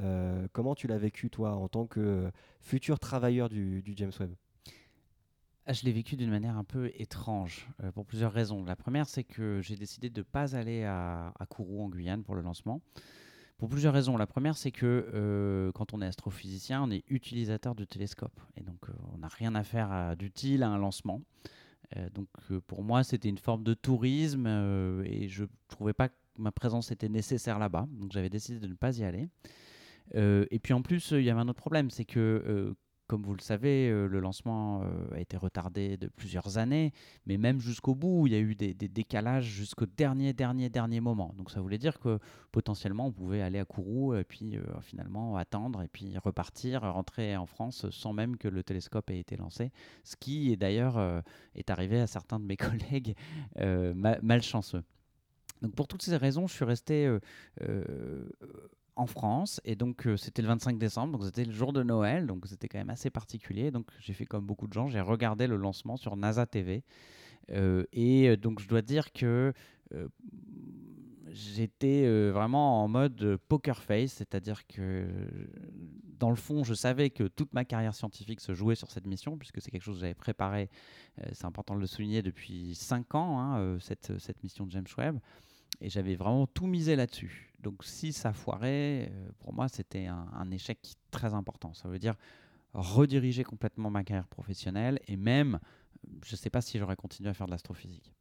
[0.00, 2.30] Euh, comment tu l'as vécu, toi, en tant que euh,
[2.60, 4.34] futur travailleur du, James Webb?
[5.66, 8.64] Ah, Je l'ai vécu d'une manière un peu étrange, pour plusieurs raisons.
[8.64, 12.22] La première, c'est que j'ai décidé de ne pas aller à, à Kourou, en Guyane,
[12.22, 12.80] pour le lancement.
[13.58, 14.16] Pour plusieurs raisons.
[14.16, 18.38] La première, c'est que euh, quand on est astrophysicien, on est utilisateur du télescope.
[18.56, 21.22] Et donc, euh, on n'a rien à faire d'utile à un lancement.
[21.96, 22.28] Euh, donc,
[22.68, 24.46] pour moi, c'était une forme de tourisme
[25.04, 27.88] et je ne trouvais pas que ma présence était nécessaire là-bas.
[27.90, 29.28] Donc, j'avais décidé de ne pas y aller.
[30.14, 32.74] Et puis en plus, il y avait un autre problème, c'est que,
[33.08, 36.92] comme vous le savez, euh, le lancement euh, a été retardé de plusieurs années,
[37.26, 41.34] mais même jusqu'au bout, il y a eu des, décalages jusqu'au dernier, dernier, dernier moment.
[41.38, 42.18] Donc ça voulait dire que
[42.52, 47.34] potentiellement, on pouvait aller à Kourou et puis euh, finalement attendre et puis repartir, rentrer
[47.36, 49.72] en France sans même que le télescope ait été lancé,
[50.04, 51.22] ce qui est d'ailleurs
[51.54, 53.14] est arrivé à certains de mes collègues
[53.56, 54.82] ma- malchanceux.
[55.62, 57.10] Donc pour toutes ces raisons, je suis resté
[58.98, 62.26] en France et donc euh, c'était le 25 décembre, donc c'était le jour de Noël,
[62.26, 63.70] donc c'était quand même assez particulier.
[63.70, 66.82] Donc j'ai fait comme beaucoup de gens, j'ai regardé le lancement sur NASA TV
[67.50, 69.54] Euh, et euh, donc je dois dire que
[71.30, 75.06] j'étais vraiment en mode poker face, c'est-à-dire que
[76.18, 79.38] dans le fond, je savais que toute ma carrière scientifique se jouait sur cette mission,
[79.38, 80.68] puisque c'est quelque chose que j'avais préparé,
[81.32, 85.20] c'est important de le souligner, depuis 5 ans, hein, cette mission de James Webb.
[85.80, 87.52] Et j'avais vraiment tout misé là-dessus.
[87.60, 90.78] Donc si ça foirait, euh, pour moi, c'était un, échec
[91.10, 91.74] très important.
[91.74, 92.14] Ça veut dire
[92.74, 95.58] rediriger complètement ma carrière professionnelle et même,
[96.24, 98.12] je ne sais pas si j'aurais continué à faire de l'astrophysique.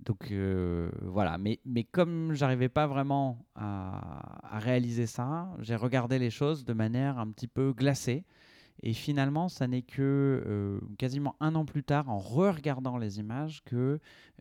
[0.00, 6.30] Donc euh, voilà, mais, mais comme j'arrivais pas vraiment à réaliser ça, j'ai regardé les
[6.30, 8.24] choses de manière un petit peu glacée.
[8.82, 13.62] Et finalement, ça n'est que euh, quasiment un an plus tard, en re-regardant les images,
[13.64, 13.98] que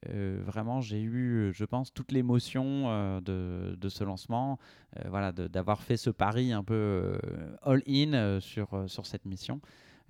[0.09, 4.59] euh, vraiment j'ai eu, je pense, toute l'émotion euh, de, ce lancement,
[4.97, 7.17] euh, voilà, d'avoir fait ce pari un peu
[7.61, 9.61] all-in sur, sur cette mission.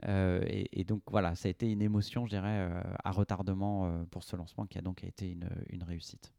[0.07, 2.69] Et, donc voilà, ça a été une émotion, je dirais,
[3.03, 6.33] à retardement pour ce lancement qui a donc été une, une réussite.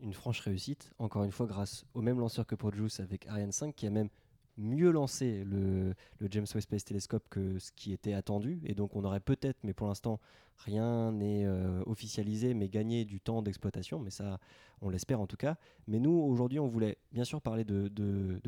[0.00, 3.74] Une franche réussite, encore une fois grâce au même lanceur que Projus avec Ariane 5
[3.74, 4.10] qui a même
[4.56, 5.94] mieux lancé le,
[6.30, 8.60] James Webb Space Telescope que ce qui était attendu.
[8.64, 10.20] Et donc on aurait peut-être, mais pour l'instant
[10.58, 13.98] rien n'est euh, officialisé, mais gagné du temps d'exploitation.
[13.98, 14.38] Mais ça,
[14.80, 15.56] on l'espère en tout cas.
[15.88, 17.88] Mais nous, aujourd'hui, on voulait bien sûr parler de,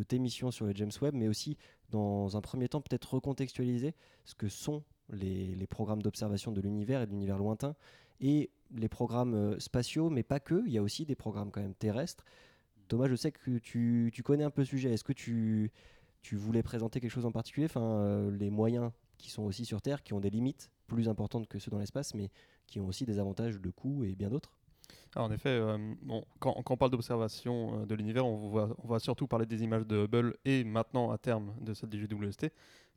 [0.06, 1.56] tes missions sur le James Webb, mais aussi
[1.90, 7.02] dans un premier temps peut-être recontextualiser ce que sont les, les programmes d'observation de l'univers
[7.02, 7.74] et de l'univers lointain
[8.20, 10.62] et les programmes euh, spatiaux, mais pas que.
[10.66, 12.24] Il y a aussi des programmes quand même terrestres.
[12.88, 14.92] Thomas, je sais que tu, tu connais un peu le sujet.
[14.92, 15.72] Est-ce que tu,
[16.26, 19.80] tu voulais présenter quelque chose en particulier Enfin, euh, les moyens qui sont aussi sur
[19.80, 22.30] Terre, qui ont des limites plus importantes que ceux dans l'espace, mais
[22.66, 24.50] qui ont aussi des avantages de coût et bien d'autres?
[25.14, 25.78] Alors, en effet, euh,
[26.40, 30.36] quand, on parle d'observation euh, de l'univers, on, va surtout parler des images de Hubble
[30.44, 32.48] et maintenant à terme de celle du JWST.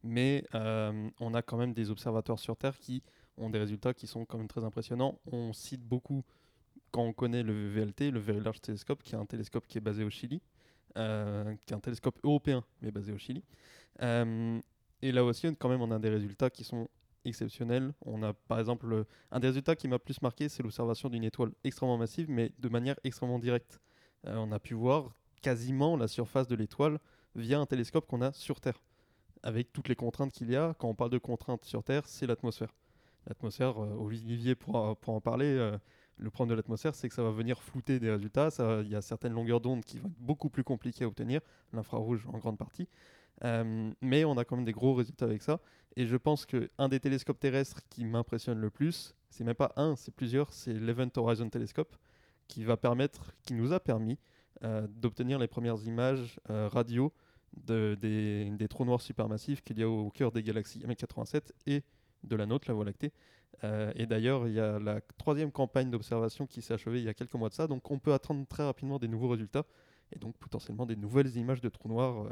[0.02, 3.04] Mais on a quand même des observateurs sur Terre qui
[3.38, 5.20] ont des résultats qui sont quand même très impressionnants.
[5.32, 6.24] On cite beaucoup
[6.90, 9.82] quand on connaît le VLT, le Very Large Telescope, qui est un télescope qui est
[9.82, 10.42] basé au Chili,
[10.98, 13.44] euh, qui est un télescope européen mais basé au Chili.
[14.02, 14.60] Euh,
[15.02, 16.88] et là aussi, quand même, on a des résultats qui sont
[17.26, 17.94] exceptionnels.
[18.06, 21.24] On a par exemple le- un des résultats qui m'a plus marqué, c'est l'observation d'une
[21.24, 23.80] étoile extrêmement massive, mais de manière extrêmement directe.
[24.28, 27.00] Euh, on a pu voir quasiment la surface de l'étoile
[27.36, 28.82] via un télescope qu'on a sur Terre,
[29.44, 30.74] avec toutes les contraintes qu'il y a.
[30.80, 32.74] Quand on parle de contraintes sur Terre, c'est l'atmosphère.
[33.28, 35.72] L'atmosphère, euh, Olivier pourra, pourra en parler.
[36.20, 38.50] Le problème de l'atmosphère, c'est que ça va venir flouter des résultats.
[38.84, 41.42] Il y a certaines longueurs d'onde qui vont être beaucoup plus compliquées à obtenir,
[41.74, 42.88] l'infrarouge en grande partie.
[43.46, 45.60] Euh, mais on a quand même des gros résultats avec ça.
[45.96, 49.96] Et je pense qu'un des télescopes terrestres qui m'impressionne le plus, c'est même pas un,
[49.96, 51.96] c'est plusieurs, c'est l'Event Horizon Telescope,
[52.48, 54.18] qui va permettre, qui nous a permis
[54.64, 57.14] euh, d'obtenir les premières images euh, radio
[57.56, 61.84] de- des, des trous noirs supermassifs qu'il y a au cœur des galaxies M87 et
[62.24, 63.14] de la nôtre, la Voie lactée.
[63.64, 67.10] Euh, et d'ailleurs, il y a la troisième campagne d'observation qui s'est achevée il y
[67.10, 69.66] a quelques mois de ça, donc on peut attendre très rapidement des nouveaux résultats
[70.14, 72.30] et donc potentiellement des nouvelles images de trous noirs euh,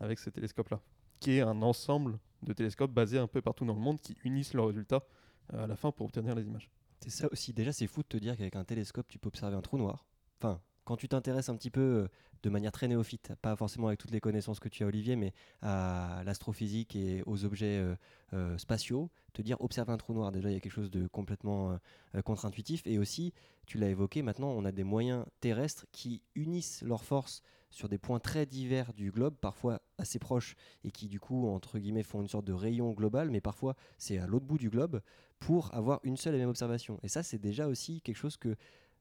[0.00, 0.80] avec ce télescope-là,
[1.20, 4.54] qui est un ensemble de télescopes basés un peu partout dans le monde qui unissent
[4.54, 5.04] leurs résultats
[5.52, 6.70] euh, à la fin pour obtenir les images.
[7.00, 7.52] C'est ça aussi.
[7.52, 10.06] Déjà, c'est fou de te dire qu'avec un télescope, tu peux observer un trou noir.
[10.40, 12.08] Enfin, quand tu t'intéresses un petit peu euh,
[12.42, 15.32] de manière très néophyte, pas forcément avec toutes les connaissances que tu as, Olivier, mais
[15.62, 17.94] à l'astrophysique et aux objets euh,
[18.34, 21.06] euh, spatiaux, te dire observer un trou noir, déjà, il y a quelque chose de
[21.06, 21.78] complètement
[22.24, 22.86] contre-intuitif.
[22.86, 23.32] Et aussi,
[23.66, 27.98] tu l'as évoqué, maintenant, on a des moyens terrestres qui unissent leurs forces sur des
[27.98, 32.20] points très divers du globe, parfois assez proches, et qui, du coup, entre guillemets, font
[32.20, 35.00] une sorte de rayon global, mais parfois, c'est à l'autre bout du globe,
[35.40, 37.00] pour avoir une seule et même observation.
[37.02, 38.56] Et ça, c'est déjà aussi quelque chose que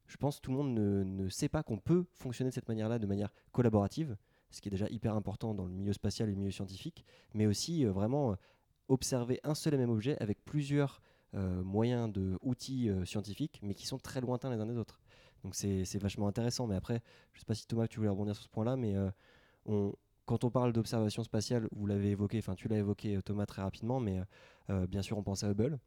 [0.08, 3.00] je pense tout le monde ne, ne sait pas qu'on peut fonctionner de cette manière-là,
[3.00, 4.18] de manière collaborative,
[4.54, 7.48] ce qui est déjà hyper important dans le milieu spatial et le milieu scientifique, mais
[7.48, 8.36] aussi euh, vraiment euh,
[8.88, 11.02] observer un seul et même objet avec plusieurs
[11.34, 15.02] euh, moyens de outils scientifiques, mais qui sont très lointains les uns des autres.
[15.44, 16.68] Donc c'est vachement intéressant.
[16.68, 17.02] Mais après,
[17.34, 18.96] je sais pas si Thomas, tu voulais rebondir sur ce point-là, mais
[20.26, 24.00] quand on parle d'observation spatiale, vous l'avez évoqué, enfin tu l'as évoqué Thomas très rapidement,
[24.00, 24.22] mais
[24.88, 25.80] bien sûr on pense à Hubble,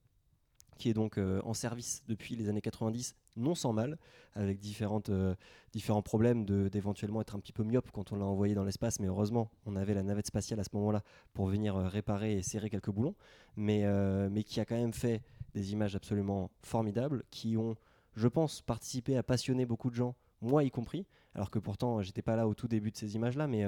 [0.79, 3.99] qui est donc en service depuis les années 90, non sans mal,
[4.35, 5.35] avec différentes, euh,
[5.73, 9.07] différents problèmes d'éventuellement être un petit peu myope quand on l'a envoyé dans l'espace, mais
[9.07, 12.71] heureusement on avait la navette spatiale à ce moment-là pour venir euh, réparer et serrer
[12.71, 13.15] quelques boulons,
[13.57, 15.23] mais, euh, mais qui a quand même fait
[15.55, 17.77] des images absolument formidables, qui ont,
[18.15, 22.23] je pense, participé à passionner beaucoup de gens, moi y compris, alors que pourtant j'étais
[22.23, 23.65] pas là au tout début de ces images-là, mais,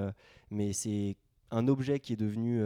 [0.50, 1.16] mais c'est
[1.50, 2.62] un objet qui est devenu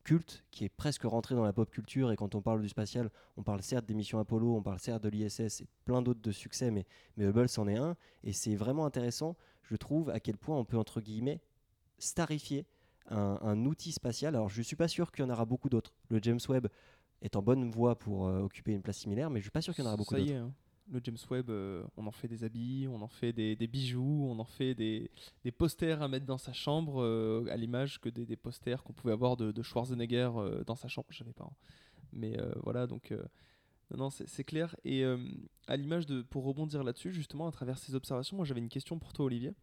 [0.00, 3.10] culte, qui est presque rentré dans la pop culture, et quand on parle du spatial,
[3.36, 6.32] on parle certes des missions Apollo, on parle certes de l'ISS et plein d'autres de
[6.32, 6.86] succès, mais,
[7.16, 10.64] mais Hubble c'en est un, et c'est vraiment intéressant, je trouve, à quel point on
[10.64, 11.40] peut, entre guillemets,
[11.98, 12.66] starifier
[13.08, 14.34] un, un outil spatial.
[14.34, 15.94] Alors je suis pas sûr qu'il y en aura beaucoup d'autres.
[16.08, 16.68] Le James Webb
[17.22, 19.74] est en bonne voie pour euh, occuper une place similaire, mais je suis pas sûr
[19.74, 20.32] qu'il y en aura beaucoup d'autres.
[20.36, 20.52] hein.
[20.90, 24.38] Le James Webb, euh, on en fait des habits, on en fait des, bijoux, on
[24.38, 25.10] en fait des,
[25.44, 28.92] des posters à mettre dans sa chambre, euh, à l'image que des, des posters qu'on
[28.92, 31.06] pouvait avoir de, Schwarzenegger euh, dans sa chambre.
[31.10, 31.44] J'avais pas.
[31.44, 31.54] hein.
[32.12, 33.12] Mais voilà, donc.
[33.92, 34.74] non, non, c'est clair.
[34.84, 35.04] Et
[35.68, 36.22] à l'image de.
[36.22, 39.54] Pour rebondir là-dessus, justement, à travers ces observations, moi j'avais une question pour toi, Olivier.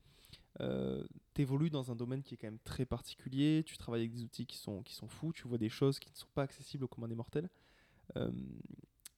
[1.34, 4.46] T'évolues dans un domaine qui est quand même très particulier, tu travailles avec des outils
[4.46, 6.88] qui sont, qui sont fous, tu vois des choses qui ne sont pas accessibles au
[6.88, 7.50] commun des mortels.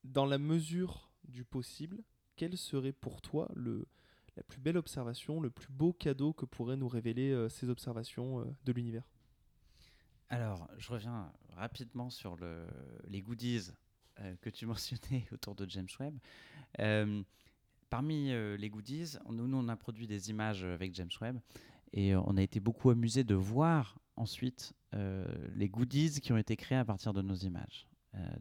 [0.04, 2.04] Dans la mesure du possible,
[2.36, 3.52] quel serait pour toi
[4.38, 8.40] la plus belle observation, le plus beau cadeau que pourraient nous révéler euh, ces observations
[8.40, 9.04] euh, de l'univers?
[10.30, 12.66] Alors, je reviens rapidement sur le,
[13.10, 13.72] les goodies
[14.22, 17.26] euh, que tu mentionnais autour de James Webb.
[17.90, 21.40] Parmi les goodies, nous, nous, on a produit des images avec James Webb
[21.92, 26.78] et on a été beaucoup amusé de voir ensuite les goodies qui ont été créés
[26.78, 27.88] à partir de nos images.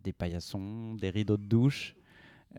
[0.04, 1.96] Des paillassons, des rideaux de douche,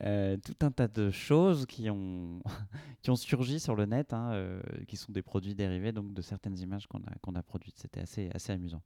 [0.02, 2.42] euh, tout un tas de choses qui ont,
[3.02, 6.22] qui ont surgi sur le net, hein, euh, qui sont des produits dérivés donc, de
[6.22, 7.78] certaines images qu'on a, qu'on a produites.
[7.78, 8.82] C'était assez, assez amusant.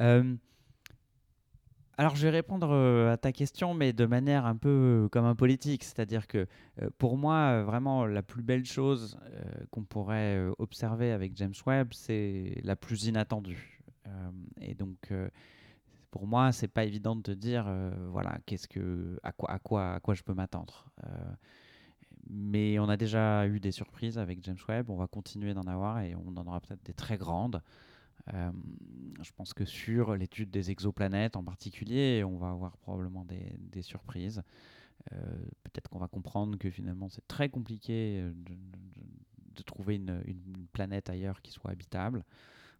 [0.00, 0.34] Euh,
[1.96, 2.74] alors, je vais répondre
[3.08, 5.84] à ta question, mais de manière un peu comme un politique.
[5.84, 6.48] C'est-à-dire que
[6.98, 9.16] pour moi, vraiment, la plus belle chose
[9.70, 13.80] qu'on pourrait observer avec James Webb, c'est la plus inattendue.
[14.60, 15.12] Et donc,
[16.14, 19.58] pour moi, c'est pas évident de te dire, euh, voilà, qu'est-ce que, à quoi, à
[19.58, 20.86] quoi, à quoi je peux m'attendre.
[21.04, 21.08] Euh,
[22.30, 24.90] mais on a déjà eu des surprises avec James Webb.
[24.90, 27.60] On va continuer d'en avoir et on en aura peut-être des très grandes.
[28.32, 28.52] Euh,
[29.22, 34.40] je pense que sur l'étude des exoplanètes en particulier, on va avoir probablement des, surprises.
[35.10, 41.50] Peut-être qu'on va comprendre que finalement c'est très compliqué de, trouver une planète ailleurs qui
[41.50, 42.24] soit habitable.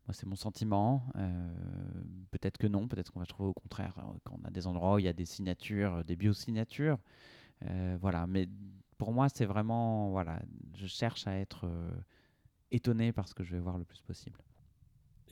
[0.07, 1.07] Moi, c'est mon sentiment.
[1.17, 1.55] Euh,
[2.31, 2.89] peut-être que non.
[2.89, 5.15] Peut-être qu'on va trouver au contraire euh, qu'on a des endroits où il y a
[5.15, 6.99] des signatures, des biosignatures.
[7.63, 8.27] Euh, voilà.
[8.27, 8.49] Mais
[8.99, 10.43] pour moi, c'est vraiment voilà.
[10.77, 11.67] Je cherche à être
[12.71, 14.39] étonné par ce que je vais voir le plus possible.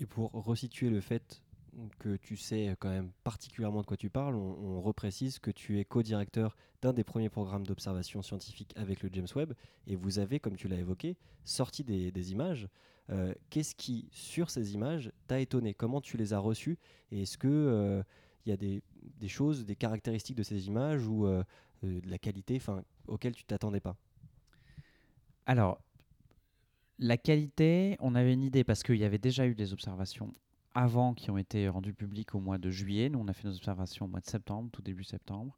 [0.01, 1.43] Et pour resituer le fait
[1.99, 5.79] que tu sais quand même particulièrement de quoi tu parles, on, on reprécise que tu
[5.79, 9.55] es co-directeur d'un des premiers programmes d'observation scientifique avec le James Webb
[9.87, 12.69] et vous avez, comme tu l'as évoqué, sorti des images.
[13.11, 15.75] Euh, Qu'est-ce qui, sur ces images, t'a étonné?
[15.75, 16.79] Comment tu les as reçues?
[17.11, 18.05] Et est-ce que
[18.45, 18.83] il y a des,
[19.29, 21.45] choses, des caractéristiques de ces images ou euh,
[21.85, 22.61] euh, de la qualité
[23.07, 23.97] auxquelles tu t'attendais pas?
[25.47, 25.81] Alors,
[26.99, 30.33] la qualité, on avait une idée parce qu'il y avait déjà eu des observations
[30.75, 33.09] avant qui ont été rendues publiques au mois de juillet.
[33.09, 35.55] Nous, on a fait nos observations au mois de septembre, tout début septembre.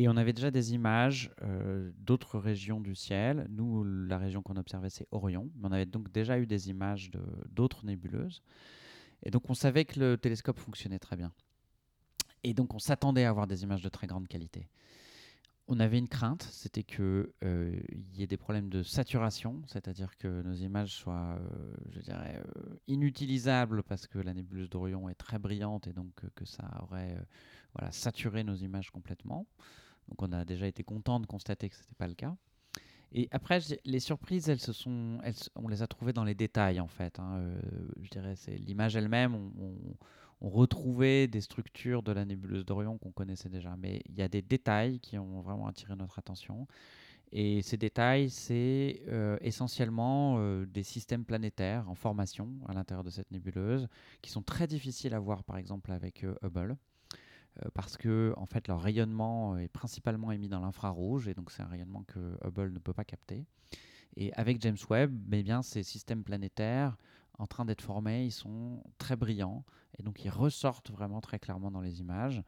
[0.00, 3.48] Et on avait déjà des images euh, d'autres régions du ciel.
[3.50, 5.50] Nous, la région qu'on observait, c'est Orion.
[5.56, 7.10] Mais on avait donc déjà eu des images
[7.50, 8.40] d'autres nébuleuses.
[9.24, 11.32] Et donc, on savait que le télescope fonctionnait très bien.
[12.44, 14.68] Et donc, on s'attendait à avoir des images de très grande qualité.
[15.66, 17.26] On avait une crainte, c'était qu'il
[18.14, 22.76] y ait des problèmes de saturation, c'est-à-dire que nos images soient, euh, je dirais, euh,
[22.86, 27.16] inutilisables parce que la nébuleuse d'Orion est très brillante et donc euh, que ça aurait
[27.18, 27.22] euh,
[27.74, 29.46] voilà, saturé nos images complètement.
[30.08, 32.36] Donc on a déjà été content de constater que ce n'était pas le cas.
[33.12, 35.18] Et après, les surprises, elles se sont,
[35.54, 37.18] on les a trouvées dans les détails en fait.
[37.18, 37.38] hein.
[37.38, 37.60] Euh,
[38.02, 39.34] je dirais, c'est l'image elle-même.
[39.34, 39.74] On,
[40.40, 44.40] retrouvait des structures de la nébuleuse d'Orion qu'on connaissait déjà, mais il y a des
[44.40, 46.68] détails qui ont vraiment attiré notre attention.
[47.32, 53.10] Et ces détails, c'est euh, essentiellement euh, des systèmes planétaires en formation à l'intérieur de
[53.10, 53.88] cette nébuleuse,
[54.22, 56.76] qui sont très difficiles à voir, par exemple, avec Hubble
[57.74, 61.66] parce que en fait leur rayonnement est principalement émis dans l'infrarouge et donc c'est un
[61.66, 63.44] rayonnement que Hubble ne peut pas capter.
[64.16, 66.96] Et avec James Webb, eh bien, ces systèmes planétaires
[67.38, 69.64] en train d'être formés, ils sont très brillants
[69.96, 72.42] et donc ils ressortent vraiment très clairement dans les images.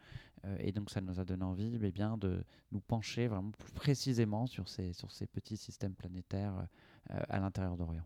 [0.45, 3.73] Euh, et donc ça nous a donné envie eh bien, de nous pencher vraiment plus
[3.73, 6.67] précisément sur ces, sur ces petits systèmes planétaires
[7.11, 8.03] euh, à l'intérieur d'Orion.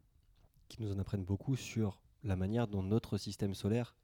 [0.69, 3.95] qui nous en apprennent beaucoup sur la manière dont notre système solaire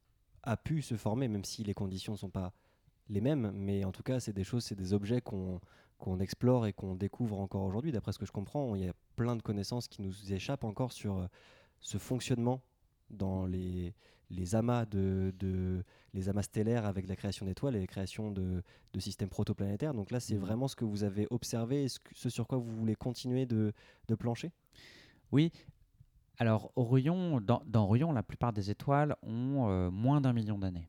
[0.42, 2.54] a pu se former, même si les conditions ne sont pas
[3.10, 3.50] les mêmes.
[3.54, 7.38] Mais en tout cas, c'est des choses, c'est des objets qu'on explore et qu'on découvre
[7.40, 7.92] encore aujourd'hui.
[7.92, 10.92] D'après ce que je comprends, il y a plein de connaissances qui nous échappent encore
[10.92, 11.26] sur euh,
[11.80, 12.62] ce fonctionnement
[13.10, 13.94] dans les,
[14.30, 18.62] les amas de, de- les amas stellaires avec la création d'étoiles et la création de,
[18.92, 19.92] de systèmes protoplanétaires.
[19.94, 20.40] Donc là, c'est Mhm.
[20.40, 23.72] vraiment ce que vous avez observé et ce, ce sur quoi vous voulez continuer de,
[24.08, 24.52] de plancher?
[25.32, 25.52] Oui.
[26.38, 30.88] Alors, Orion, dans, dans Orion, la plupart des étoiles ont euh, moins d'un million d'années.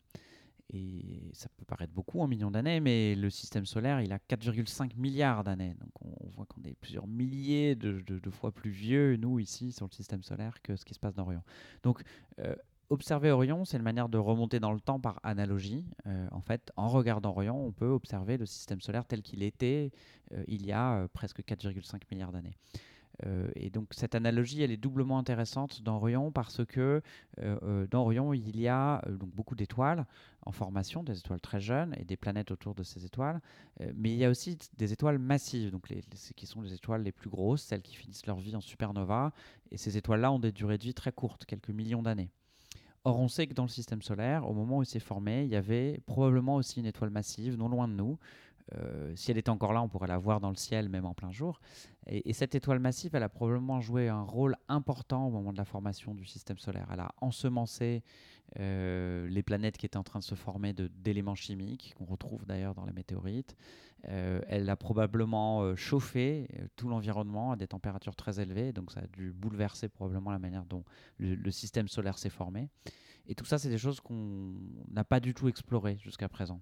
[0.73, 4.95] Et ça peut paraître beaucoup en millions d'années, mais le système solaire, il a 4,5
[4.95, 5.75] milliards d'années.
[5.79, 9.91] Donc, on, voit qu'on est plusieurs milliers de, fois plus vieux, nous, ici, sur le
[9.93, 11.43] système solaire, que ce qui se passe dans Orion.
[11.83, 12.01] Donc,
[12.39, 12.55] euh,
[12.89, 15.85] observer Orion, c'est une manière de remonter dans le temps par analogie.
[16.07, 19.91] Euh, en fait, en regardant Orion, on peut observer le système solaire tel qu'il était
[20.33, 22.55] euh, il y a presque 4,5 milliards d'années.
[23.25, 27.01] Euh, et donc cette analogie, elle est doublement intéressante dans Orion parce que
[27.39, 30.05] euh, euh, dans Orion, il y a donc beaucoup d'étoiles
[30.43, 33.39] en formation, des étoiles très jeunes et des planètes autour de ces étoiles.
[33.95, 35.87] Mais il y a aussi des étoiles massives, donc
[36.35, 39.33] qui sont les étoiles les plus grosses, celles qui finissent leur vie en supernova.
[39.69, 42.31] Et ces étoiles-là ont des durées de vie très courtes, quelques millions d'années.
[43.03, 45.49] Or, on sait que dans le système solaire, au moment où il s'est formé, il
[45.49, 48.19] y avait probablement aussi une étoile massive, non loin de nous.
[48.75, 51.13] Euh, si elle était encore là, on pourrait la voir dans le ciel, même en
[51.13, 51.59] plein jour.
[52.07, 55.57] Et, et cette étoile massive, elle a probablement joué un rôle important au moment de
[55.57, 56.87] la formation du système solaire.
[56.91, 58.03] Elle a ensemencé
[58.59, 62.75] euh, les planètes qui étaient en train de se former d'éléments chimiques, qu'on retrouve d'ailleurs
[62.75, 63.55] dans les météorites.
[64.07, 69.07] Euh, elle a probablement chauffé tout l'environnement à des températures très élevées, donc ça a
[69.07, 70.83] dû bouleverser probablement la manière dont
[71.19, 72.67] le système solaire s'est formé.
[73.27, 74.55] Et tout ça, c'est des choses qu'on
[74.89, 76.59] n'a pas du tout explorées jusqu'à présent.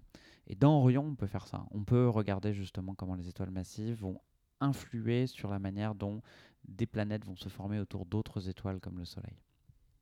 [0.49, 1.65] Et dans Orion, on peut faire ça.
[1.71, 4.19] On peut regarder justement comment les étoiles massives vont
[4.59, 6.21] influer sur la manière dont
[6.67, 9.37] des planètes vont se former autour d'autres étoiles comme le Soleil.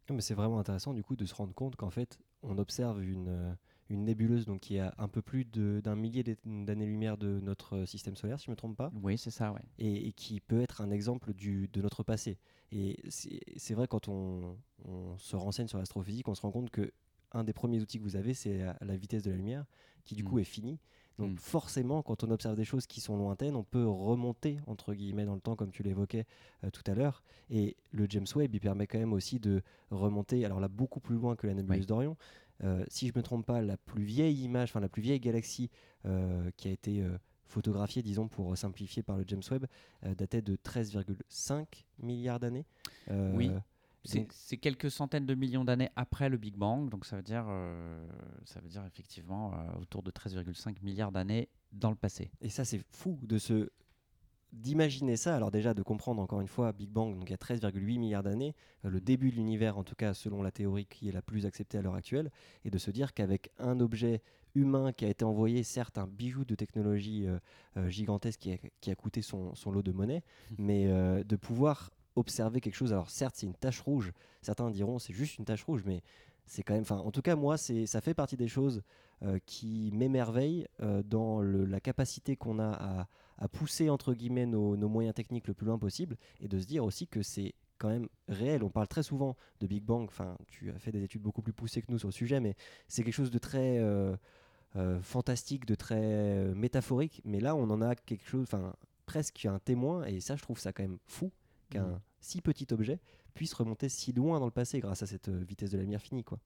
[0.09, 3.27] Mais c'est vraiment intéressant du coup de se rendre compte qu'en fait on observe une,
[3.27, 3.53] euh,
[3.89, 8.15] une nébuleuse donc qui a un peu plus d'un millier d'années-lumière de notre euh, système
[8.15, 9.61] solaire si je ne me trompe pas Oui, c'est ça, ouais.
[9.79, 12.39] et, et qui peut être un exemple du, de notre passé.
[12.71, 16.91] Et c'est vrai quand on, on se renseigne sur l'astrophysique on se rend compte que
[17.33, 19.65] un des premiers outils que vous avez c'est la, la vitesse de la lumière
[20.07, 20.27] qui du Mm.
[20.27, 20.79] coup est finie.
[21.19, 21.37] Donc Mm.
[21.37, 25.33] forcément quand on observe des choses qui sont lointaines on peut remonter entre guillemets dans
[25.33, 26.25] le temps comme tu l'évoquais
[26.63, 27.23] euh, tout à l'heure.
[27.49, 31.15] Et le James Webb il permet quand même aussi de remonter, alors là beaucoup plus
[31.15, 31.85] loin que la nébuleuse Oui.
[31.87, 32.17] d'Orion.
[32.63, 35.69] Euh, si je me trompe pas, la plus vieille image, enfin la plus vieille galaxie
[36.05, 37.03] euh, qui a été
[37.45, 39.65] photographiée, disons pour simplifier par le James Webb,
[40.17, 42.65] datait de 13,5 milliards d'années.
[43.09, 43.49] Oui.
[44.03, 48.07] C'est quelques centaines de millions d'années après le Big Bang, donc ça veut dire, euh,
[48.45, 52.31] ça veut dire effectivement euh, autour de 13,5 milliards d'années dans le passé.
[52.39, 53.69] Et ça, c'est fou de se
[54.53, 55.35] d'imaginer ça.
[55.35, 58.23] Alors déjà de comprendre encore une fois Big Bang, donc il y a 13,8 milliards
[58.23, 61.21] d'années, euh, le début de l'univers en tout cas selon la théorie qui est la
[61.21, 62.31] plus acceptée à l'heure actuelle,
[62.63, 64.21] et de se dire qu'avec un objet
[64.55, 68.89] humain qui a été envoyé, certes un bijou de technologie euh, gigantesque qui a, qui
[68.89, 70.23] a coûté son, son lot de monnaie,
[70.57, 72.91] mais euh, de pouvoir observer quelque chose.
[72.91, 74.11] Alors certes c'est une tache rouge,
[74.41, 76.01] certains diront c'est juste une tache rouge, mais
[76.45, 78.81] c'est quand même, enfin en tout cas moi c'est ça fait partie des choses
[79.23, 83.07] euh, qui m'émerveillent euh, dans la capacité qu'on a
[83.37, 86.83] à, pousser entre guillemets nos, moyens techniques le plus loin possible et de se dire
[86.83, 88.63] aussi que c'est quand même réel.
[88.63, 91.53] On parle très souvent de Big Bang, enfin tu as fait des études beaucoup plus
[91.53, 92.55] poussées que nous sur le sujet, mais
[92.87, 94.17] c'est quelque chose de très euh,
[95.01, 98.73] fantastique, de très métaphorique, mais là on en a quelque chose, enfin
[99.05, 101.31] presque un témoin et ça je trouve ça quand même fou
[101.69, 101.99] qu'un Mhm.
[102.19, 102.99] si petit objet
[103.33, 106.01] puisse remonter si loin dans le passé grâce à cette euh, vitesse de la lumière
[106.01, 106.39] finie quoi.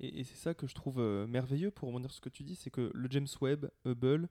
[0.00, 2.42] Et, et c'est ça que je trouve euh, merveilleux pour rebondir sur ce que tu
[2.44, 4.28] dis, c'est que le James Webb, Hubble,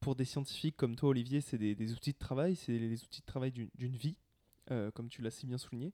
[0.00, 3.20] pour des scientifiques comme toi, Olivier, c'est des, des outils de travail, c'est les outils
[3.20, 4.16] de travail d'une vie,
[4.70, 5.92] euh, comme tu l'as si bien souligné.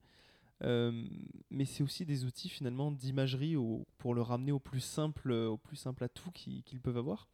[0.63, 1.07] Euh,
[1.51, 3.57] mais c'est aussi des outils finalement d'imagerie
[3.99, 7.29] pour le ramener au plus simple, au plus simple atout qui- qu'ils peuvent avoir,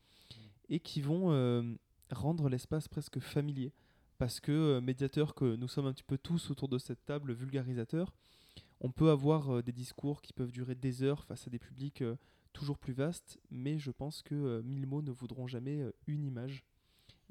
[0.69, 1.63] et qui vont euh,
[2.11, 3.73] rendre l'espace presque familier.
[4.23, 7.33] Parce que euh, médiateurs que nous sommes un petit peu tous autour de cette table,
[7.33, 8.15] vulgarisateurs,
[8.81, 12.03] on peut avoir euh, des discours qui peuvent durer des heures face à des publics
[12.03, 12.15] euh,
[12.53, 16.63] toujours plus vastes, mais je pense que mille mots ne voudront jamais une image.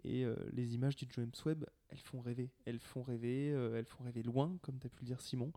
[0.04, 2.50] Et les images du James Webb, elles font rêver.
[2.66, 5.54] Elles font rêver, elles font rêver loin, comme tu as pu le dire Simon,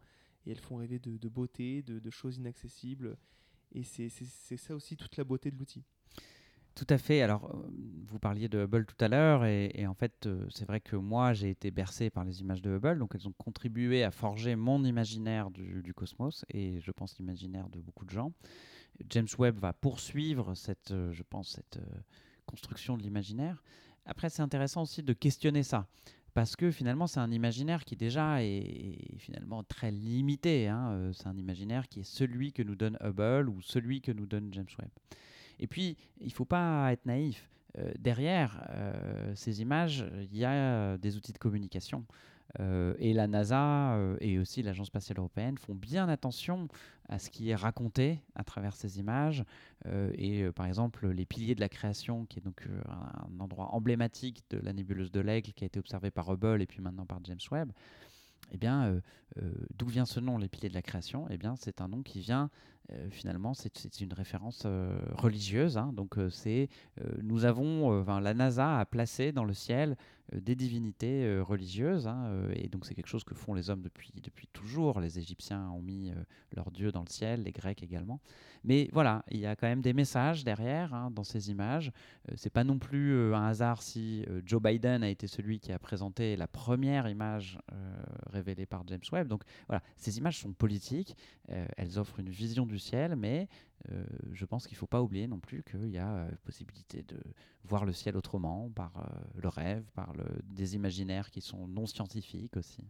[0.47, 3.17] et elles font rêver de, beauté, de, de choses inaccessibles.
[3.73, 5.83] Et c'est ça aussi toute la beauté de l'outil.
[6.75, 7.23] Tout à fait.
[7.23, 7.71] Alors, euh,
[8.09, 11.33] vous parliez de Hubble tout à l'heure, et, en fait, euh, c'est vrai que moi,
[11.33, 14.85] j'ai été bercé par les images de Hubble, donc elles ont contribué à forger mon
[14.85, 18.33] imaginaire du, cosmos, et je pense l'imaginaire de beaucoup de gens.
[19.09, 21.79] James Webb va poursuivre cette, euh, je pense, cette
[22.45, 23.63] construction de l'imaginaire.
[24.05, 25.87] Après, c'est intéressant aussi de questionner ça.
[26.35, 30.67] Parce que finalement, c'est un imaginaire qui déjà est, finalement très limité.
[30.67, 31.13] hein.
[31.13, 34.53] C'est un imaginaire qui est celui que nous donne Hubble ou celui que nous donne
[34.53, 34.91] James Webb.
[35.61, 37.49] Et puis, il ne faut pas être naïf.
[37.79, 42.05] Euh, derrière euh, ces images, il y a euh, des outils de communication.
[43.01, 46.69] Et la NASA et aussi l'Agence spatiale européenne font bien attention
[47.09, 49.45] à ce qui est raconté à travers ces images.
[50.17, 54.59] Et par exemple, les piliers de la création, qui est donc un endroit emblématique de
[54.59, 57.41] la nébuleuse de l'Aigle, qui a été observé par Hubble et puis maintenant par James
[57.51, 57.73] Webb.
[58.53, 59.01] Eh bien,
[59.77, 61.27] d'où vient ce nom, les piliers de la création?
[61.31, 62.51] Eh bien, c'est un nom qui vient
[62.93, 65.79] euh, finalement, c'est une référence euh, religieuse.
[65.79, 65.93] hein.
[65.95, 66.69] donc, euh, c'est
[67.01, 69.97] euh, nous avons, enfin, la NASA a placé dans le ciel
[70.33, 74.49] des divinités religieuses, hein, et donc c'est quelque chose que font les hommes depuis depuis
[74.49, 74.99] toujours.
[74.99, 76.13] Les Égyptiens ont mis
[76.57, 78.21] leurs dieux dans le ciel, les Grecs également.
[78.65, 81.93] Mais voilà, il y a quand même des messages derrière hein, dans ces images.
[82.37, 86.37] C'est pas non plus un hasard si Joe Biden a été celui qui a présenté
[86.37, 87.59] la première image
[88.33, 89.29] révélée par James Webb.
[89.29, 91.15] Donc voilà, ces images sont politiques.
[91.77, 93.49] Elles offrent une vision du ciel, mais
[93.91, 97.19] euh, je pense qu'il faut pas oublier non plus qu'il y a euh, possibilité de
[97.65, 100.15] voir le ciel autrement, par euh, le rêve, par
[100.45, 102.85] des imaginaires qui sont non scientifiques aussi.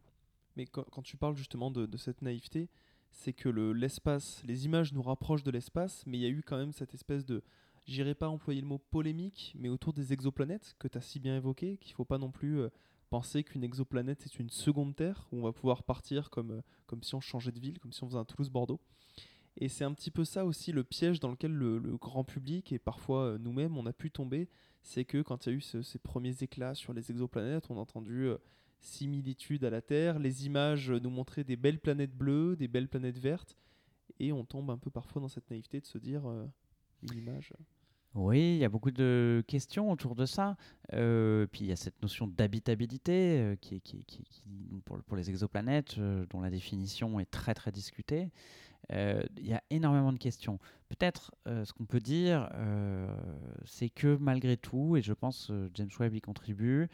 [0.56, 2.68] Mais quand, tu parles justement de, cette naïveté,
[3.10, 6.42] c'est que le- l'espace, les images nous rapprochent de l'espace, mais il y a eu
[6.42, 7.42] quand même cette espèce de,
[7.86, 11.36] j'irai pas employer le mot polémique, mais autour des exoplanètes que tu as si bien
[11.36, 12.60] évoqué, qu'il faut pas non plus
[13.14, 17.14] penser qu'une exoplanète c'est une seconde Terre où on va pouvoir partir comme, comme si
[17.14, 18.80] on changeait de ville, comme si on faisait un Toulouse-Bordeaux.
[19.58, 22.78] Et c'est un petit peu ça aussi le piège dans lequel le, grand public et
[22.78, 24.48] parfois euh, nous-mêmes on a pu tomber.
[24.82, 27.76] C'est que quand il y a eu ce- ces premiers éclats sur les exoplanètes, on
[27.76, 28.36] a entendu euh,
[28.80, 32.88] similitudes à la Terre, les images euh, nous montraient des belles planètes bleues, des belles
[32.88, 33.56] planètes vertes,
[34.20, 36.44] et on tombe un peu parfois dans cette naïveté de se dire euh,
[37.02, 37.52] une image.
[38.14, 40.56] Oui, il y a beaucoup de questions autour de ça.
[40.92, 44.04] Euh, puis il y a cette notion d'habitabilité euh, qui, qui,
[44.84, 48.30] pour, les exoplanètes, euh, dont la définition est très très discutée.
[48.92, 50.58] Euh, Il y a énormément de questions.
[50.88, 53.14] Peut-être euh, ce qu'on peut dire, euh,
[53.64, 56.88] c'est que malgré tout, et je pense James Webb y contribue,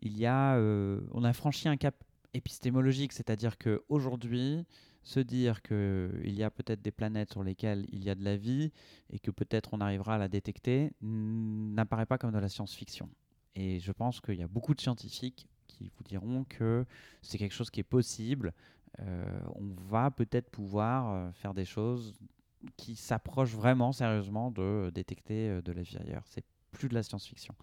[0.00, 1.94] il y a, on a franchi un cap
[2.32, 4.64] épistémologique, c'est-à-dire qu'aujourd'hui,
[5.02, 8.36] se dire qu'il y a peut-être des planètes sur lesquelles il y a de la
[8.36, 8.72] vie
[9.10, 13.08] et que peut-être on arrivera à la détecter n'apparaît pas comme de la science-fiction.
[13.54, 16.84] Et je pense qu'il y a beaucoup de scientifiques qui vous diront que
[17.22, 18.52] c'est quelque chose qui est possible.
[19.00, 22.14] Euh, on va peut-être pouvoir euh, faire des choses
[22.76, 26.22] qui s'approchent vraiment sérieusement de euh, détecter de la vie ailleurs.
[26.26, 27.54] C'est plus de la science-fiction.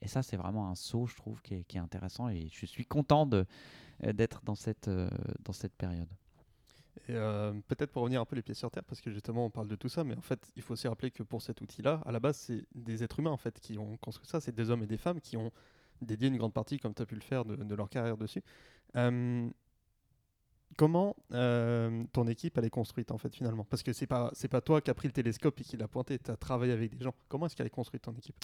[0.00, 2.28] Et ça, c'est vraiment un saut, je trouve, qui est, intéressant.
[2.28, 4.88] Et je suis content d'être dans cette,
[5.44, 6.08] dans cette période.
[7.06, 9.74] Peut-être pour revenir un peu les pieds sur terre, parce que justement on parle de
[9.74, 12.20] tout ça, mais en fait il faut aussi rappeler que pour cet outil-là, à la
[12.20, 14.86] base c'est des êtres humains en fait qui ont construit ça, c'est des hommes et
[14.86, 15.50] des femmes qui ont
[16.00, 18.42] dédié une grande partie, comme tu as pu le faire, de, leur carrière dessus.
[20.76, 23.64] Comment euh, ton équipe elle est construite en fait finalement?
[23.64, 25.88] Parce que c'est pas c'est pas toi qui as pris le télescope et qui l'a
[25.88, 27.14] pointé, tu as travaillé avec des gens.
[27.28, 28.36] Comment est-ce qu'elle est construite ton équipe?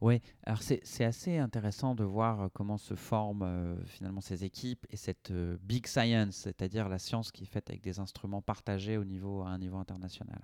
[0.00, 4.86] Oui, alors c'est assez intéressant de voir euh, comment se forment euh, finalement ces équipes
[4.90, 9.04] et cette big science, c'est-à-dire la science qui est faite avec des instruments partagés au
[9.04, 10.40] niveau, à un niveau international.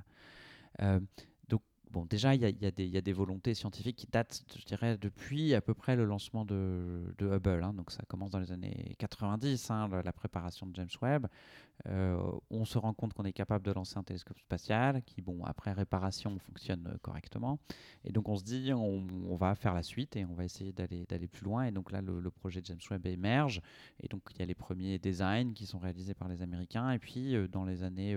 [1.90, 5.74] Bon, déjà, il y, a- des- volontés scientifiques qui datent, je dirais, depuis à peu
[5.74, 7.64] près le lancement de, de Hubble.
[7.64, 7.74] hein.
[7.74, 11.26] donc, ça commence dans les années 90, hein, la, la préparation de James Webb.
[11.88, 12.20] Euh,
[12.50, 15.72] on se rend compte qu'on est capable de lancer un télescope spatial qui, bon, après
[15.72, 17.58] réparation, fonctionne euh, correctement.
[18.04, 21.28] Et donc on se dit, on, va faire la suite et on va essayer d'aller
[21.28, 21.64] plus loin.
[21.64, 23.62] Et donc là, le, projet James Webb émerge.
[24.02, 26.90] Et donc il y a les premiers designs qui sont réalisés par les Américains.
[26.90, 28.16] Et puis euh, dans les années,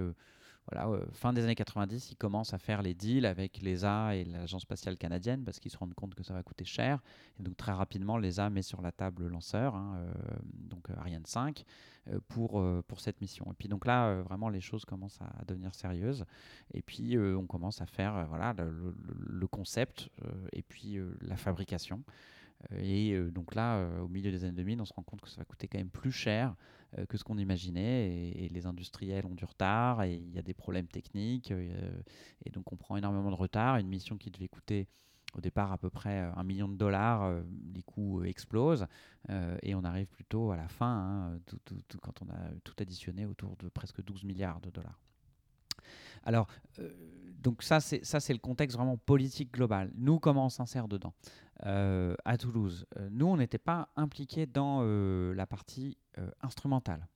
[0.71, 4.61] euh, fin des années 90, ils commencent à faire les deals avec l'ESA et l'Agence
[4.61, 7.01] spatiale canadienne parce qu'ils se rendent compte que ça va coûter cher.
[7.39, 10.13] Et donc très rapidement, l'ESA met sur la table le lanceur, hein, euh,
[10.53, 11.63] donc euh, Ariane 5,
[12.07, 13.45] euh, pour, pour cette mission.
[13.51, 16.25] Et puis donc là, vraiment, les choses commencent à, devenir sérieuses.
[16.73, 18.95] Et puis on commence à faire voilà, le,
[19.29, 20.09] le- concept
[20.53, 22.01] et puis la fabrication.
[22.71, 25.21] Euh, Et euh, donc là, euh, au milieu des années 2000, on se rend compte
[25.21, 26.55] que ça va coûter quand même plus cher
[27.09, 28.31] que ce qu'on imaginait.
[28.35, 31.49] Et, les industriels ont du retard et il y a des problèmes techniques.
[31.49, 33.77] et donc on prend énormément de retard.
[33.77, 34.87] Une mission qui devait coûter
[35.35, 37.41] au départ à peu près un million de dollars,
[37.73, 38.85] les coûts explosent
[39.63, 41.39] et on arrive plutôt à la fin, hein,
[42.03, 44.99] quand on a tout additionné, autour de presque 12 milliards de dollars.
[46.23, 46.47] Alors,
[46.79, 46.89] euh,
[47.39, 49.91] donc ça, c'est ça, c'est le contexte vraiment politique global.
[49.95, 51.13] Nous, comment on s'insère dedans
[51.65, 55.97] Euh, À Toulouse, euh, nous, on n'était pas impliqués dans la partie
[56.41, 57.07] instrumentale.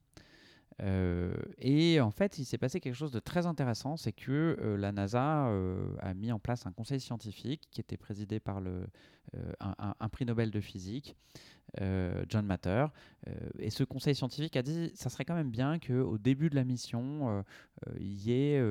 [0.80, 4.76] Euh, et en fait, il s'est passé quelque chose de très intéressant, c'est que euh,
[4.76, 8.86] la NASA euh, a mis en place un conseil scientifique qui était présidé par le,
[9.60, 11.16] un, un- prix Nobel de physique,
[12.28, 12.86] John Matter.
[13.58, 16.64] Et ce conseil scientifique a dit, ça serait quand même bien qu'au début de la
[16.64, 17.44] mission,
[17.98, 18.62] il y ait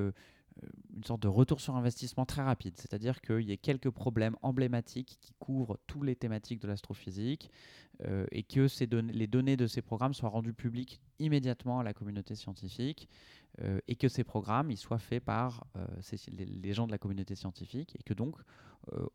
[0.96, 5.18] une sorte de retour sur investissement très rapide, c'est-à-dire qu'il y ait quelques problèmes emblématiques
[5.22, 7.52] qui couvrent toutes les thématiques de l'astrophysique
[8.06, 8.68] euh, et que
[9.12, 13.10] les données de ces programmes soient rendues publiques immédiatement à la communauté scientifique
[13.62, 15.86] euh, et que ces programmes soient faits par euh,
[16.30, 18.36] les, gens de la communauté scientifique et que donc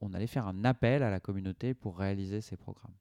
[0.02, 2.92] on allait faire un appel à la communauté pour réaliser ces programmes.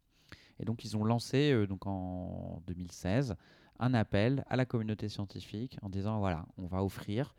[0.57, 3.35] Et donc ils ont lancé donc en 2016
[3.79, 7.35] un appel à la communauté scientifique en disant voilà on va offrir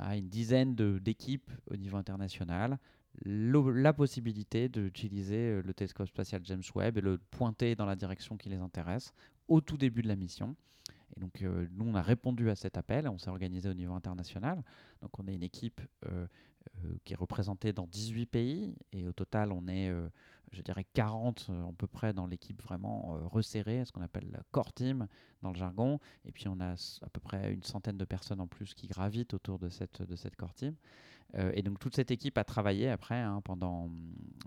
[0.00, 2.78] à une dizaine d'équipes au niveau international
[3.24, 8.36] la possibilité d'utiliser euh, le télescope spatial James Webb et le pointer dans la direction
[8.36, 9.12] qui les intéresse
[9.48, 10.56] au tout début de la mission.
[11.16, 13.94] Et donc, euh, nous, on a répondu à cet appel, on s'est organisé au niveau
[13.94, 14.62] international.
[15.02, 16.26] Donc, on est une équipe euh,
[17.04, 20.08] qui est représentée dans 18 pays, et au total, on est, euh,
[20.52, 24.30] je dirais, 40 euh, à peu près dans l'équipe vraiment euh, resserrée, ce qu'on appelle
[24.30, 25.06] la core team
[25.42, 25.98] dans le jargon.
[26.24, 29.34] Et puis, on a à peu près une centaine de personnes en plus qui gravitent
[29.34, 30.74] autour de cette, de cette core team.
[31.36, 33.88] Euh, et donc toute cette équipe a travaillé après hein, pendant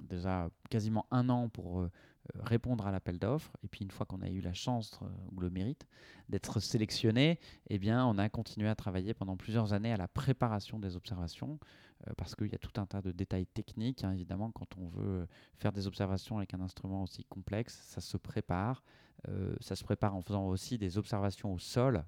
[0.02, 1.90] déjà quasiment un an pour euh, euh,
[2.36, 3.52] répondre à l'appel d'offres.
[3.64, 5.86] Et puis une fois qu'on a eu la chance euh, ou le mérite
[6.30, 10.80] d'être sélectionné, eh bien on a continué à travailler pendant plusieurs années à la préparation
[10.80, 11.60] des observations
[12.08, 14.04] euh, parce qu'il y a tout un tas de détails techniques.
[14.04, 18.18] hein, évidemment, quand on veut faire des observations avec un instrument aussi complexe, ça se
[18.18, 18.84] prépare.
[19.30, 22.02] Euh, ça se prépare en faisant aussi des observations au sol euh,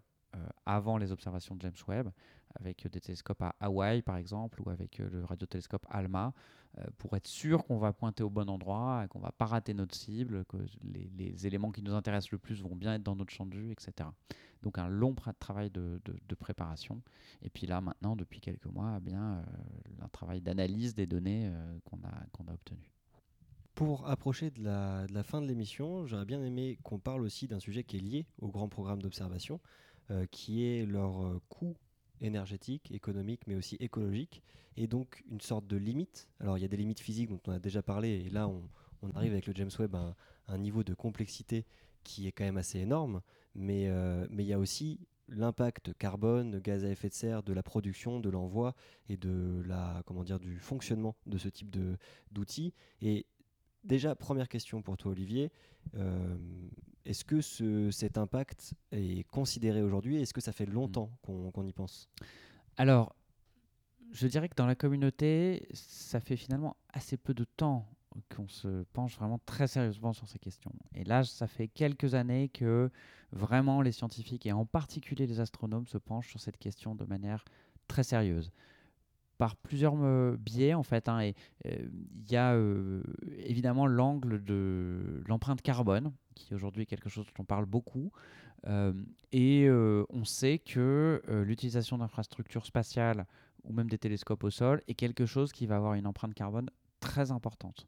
[0.66, 2.10] avant les observations de James Webb,
[2.56, 6.34] avec des télescopes à Hawaï par exemple ou avec le radiotélescope ALMA
[6.98, 9.96] pour être sûr qu'on va pointer au bon endroit, qu'on ne va pas rater notre
[9.96, 13.46] cible, que les, éléments qui nous intéressent le plus vont bien être dans notre champ
[13.46, 14.10] de vue, etc.
[14.64, 16.00] Donc un long travail de,
[16.40, 17.02] préparation.
[17.42, 19.44] Et puis là maintenant, depuis quelques mois, eh bien
[20.02, 21.52] un travail d'analyse des données
[21.86, 22.92] qu'on a, obtenues.
[23.76, 27.84] Pour approcher de la, fin de l'émission, j'aurais bien aimé qu'on parle aussi d'un sujet
[27.84, 29.95] qui est lié au grand programme d'observation, euh,
[30.32, 31.76] qui est leur euh, coût
[32.22, 34.41] énergétique, économique, mais aussi écologique,
[34.78, 36.30] et donc une sorte de limite.
[36.39, 38.64] Alors il y a des limites physiques dont on a déjà parlé, et là on,
[39.14, 40.16] arrive avec le James Webb à
[40.47, 41.66] un, niveau de complexité
[42.03, 43.22] qui est quand même assez énorme,
[43.53, 47.53] mais euh, mais il y a aussi l'impact carbone, gaz à effet de serre de
[47.53, 48.74] la production, de l'envoi
[49.10, 51.76] et de la comment dire du fonctionnement de ce type
[52.32, 52.74] d'outils.
[53.86, 55.52] Déjà, première question pour toi, Olivier.
[55.96, 56.36] Euh,
[57.06, 57.40] est-ce que
[57.92, 61.52] cet impact est considéré aujourd'hui Est-ce que ça fait longtemps hmm.
[61.52, 62.10] qu'on y pense?
[62.78, 63.16] Alors,
[64.12, 67.88] je dirais que dans la communauté, ça fait finalement assez peu de temps
[68.36, 70.72] qu'on se penche vraiment très sérieusement sur ces questions.
[70.96, 72.90] Et là, ça fait quelques années que
[73.32, 77.46] vraiment les scientifiques, et en particulier les astronomes, se penchent sur cette question de manière
[77.88, 78.52] très sérieuse
[79.38, 81.10] par plusieurs euh, biais en fait.
[81.10, 81.32] Hein,
[81.66, 81.76] euh,
[82.16, 83.02] il y a euh,
[83.38, 88.12] évidemment l'angle de l'empreinte carbone, qui aujourd'hui est quelque chose dont on parle beaucoup.
[89.32, 93.28] et on sait que l'utilisation d'infrastructures spatiales
[93.64, 96.70] ou même des télescopes au sol est quelque chose qui va avoir une empreinte carbone
[97.00, 97.86] très importante.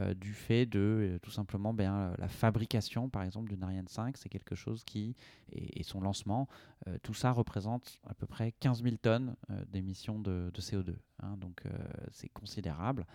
[0.00, 4.16] Euh, du fait de euh, tout simplement ben, la fabrication, par exemple, d'une Ariane 5.
[4.16, 5.14] C'est quelque chose qui,
[5.52, 6.48] et, son lancement,
[6.88, 9.36] euh, tout ça représente à peu près 15 000 tonnes
[9.68, 10.96] d'émissions de, CO2.
[11.22, 11.36] Hein.
[11.36, 11.62] donc
[12.10, 13.06] c'est considérable.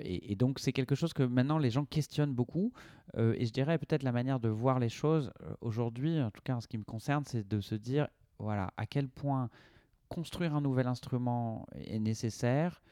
[0.00, 2.72] et, et, donc c'est quelque chose que maintenant les gens questionnent beaucoup.
[3.16, 6.60] et je dirais peut-être la manière de voir les choses aujourd'hui, en tout cas en
[6.60, 8.06] ce qui me concerne, c'est de se dire
[8.38, 9.50] voilà à quel point
[10.08, 12.82] construire un nouvel instrument est nécessaire,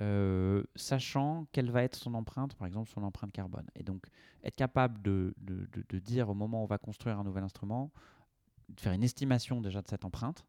[0.00, 3.66] euh, sachant quelle va être son empreinte, par exemple son empreinte carbone.
[3.74, 4.06] Et donc
[4.44, 7.90] être capable de, de, de, dire au moment où on va construire un nouvel instrument,
[8.68, 10.44] de faire une estimation déjà de cette empreinte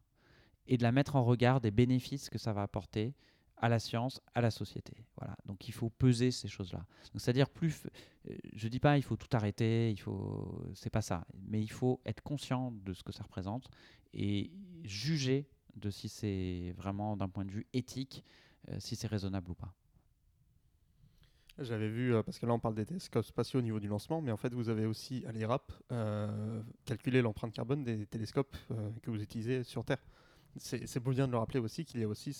[0.66, 3.14] et de la mettre en regard des bénéfices que ça va apporter
[3.56, 5.04] à la science, à la société.
[5.16, 5.36] Voilà.
[5.46, 6.84] Donc il faut peser ces choses-là.
[7.14, 7.86] C'est-à-dire plus,
[8.28, 11.70] euh, je dis pas il faut tout arrêter, il faut, c'est pas ça, mais il
[11.70, 13.70] faut être conscient de ce que ça représente
[14.12, 14.50] et
[14.84, 18.24] juger de si c'est vraiment d'un point de vue éthique
[18.78, 19.72] si c'est raisonnable ou pas.
[21.60, 24.22] J'avais vu, euh, parce que là on parle des télescopes spatiaux au niveau du lancement,
[24.22, 28.56] mais en fait vous avez aussi à l'IRAP euh, calculé l'empreinte carbone des télescopes
[29.02, 30.02] que vous utilisez sur Terre.
[30.56, 32.36] C'est bien de le rappeler aussi qu'il y a aussi,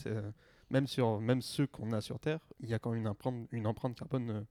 [0.70, 3.46] même, sur, même ceux qu'on a sur Terre, il y a quand même une empreinte,
[3.52, 4.46] une empreinte carbone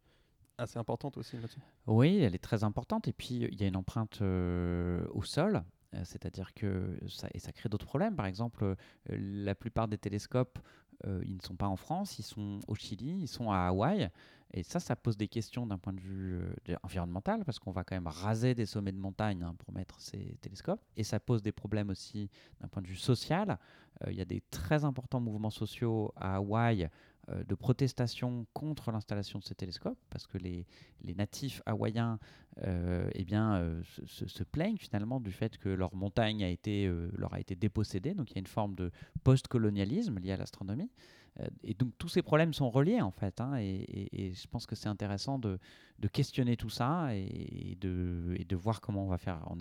[0.58, 1.60] assez importante aussi là-dessus.
[1.86, 3.10] Oui, elle est très importante.
[3.10, 5.62] Et puis il y a une empreinte au sol,
[6.04, 8.16] c'est-à-dire que ça, et ça crée d'autres problèmes.
[8.16, 8.76] Par exemple,
[9.08, 10.60] la plupart des télescopes
[11.06, 14.10] euh, ils ne sont pas en France, ils sont au Chili, ils sont à Hawaï.
[14.52, 16.39] Et ça, ça pose des questions d'un point de vue
[16.70, 20.00] euh, environnemental, parce qu'on va quand même raser des sommets de montagne hein, pour mettre
[20.02, 20.82] ces télescopes.
[20.97, 22.30] Et ça pose des problèmes aussi
[22.60, 23.60] d'un point de vue social.
[24.04, 26.89] Euh, il y a des très importants mouvements sociaux à Hawaï
[27.28, 30.66] de protestation contre l'installation de ces télescopes, parce que les,
[31.04, 32.18] les natifs hawaïens
[32.64, 37.34] euh, eh bien, euh, se, plaignent finalement du fait que leur montagne a été, leur
[37.34, 38.16] a été dépossédée.
[38.16, 38.92] Donc il y a une forme de
[39.24, 40.90] post-colonialisme lié à l'astronomie.
[41.64, 43.42] Et donc tous ces problèmes sont reliés en fait.
[43.42, 45.60] Hein, et, je pense que c'est intéressant de,
[46.12, 49.46] questionner tout ça et, de, voir comment on va faire.
[49.50, 49.58] On,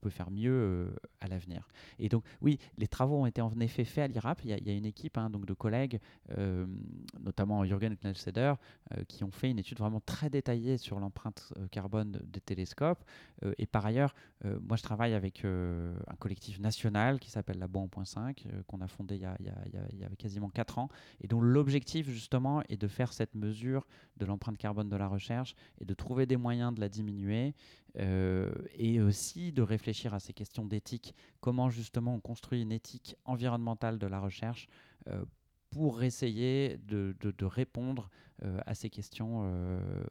[0.00, 1.68] peut faire mieux à l'avenir.
[1.98, 4.44] Et donc oui, les travaux ont été en effet faits à l'IRAP.
[4.44, 6.00] Il, y a une équipe hein, donc de collègues
[7.20, 8.54] notamment Jürgen Knellseder,
[8.92, 13.04] euh, qui ont fait une étude vraiment très détaillée sur l'empreinte euh, carbone des télescopes.
[13.44, 14.14] Euh, et par ailleurs,
[14.60, 19.22] moi je travaille avec un collectif national qui s'appelle la 1.5, qu'on a fondé il
[19.22, 20.88] y a, il y a, quasiment 4 ans,
[21.20, 23.86] et dont l'objectif justement est de faire cette mesure
[24.16, 27.54] de l'empreinte carbone de la recherche et de trouver des moyens de la diminuer,
[28.74, 33.98] et aussi de réfléchir à ces questions d'éthique, comment justement on construit une éthique environnementale
[33.98, 34.68] de la recherche
[35.70, 38.08] pour essayer de, répondre
[38.42, 40.04] euh, à ces questions euh,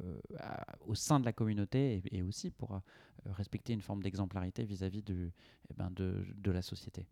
[0.85, 2.79] au sein de la communauté et, aussi pour euh,
[3.25, 7.07] respecter une forme d'exemplarité vis-à-vis eh ben de, la société.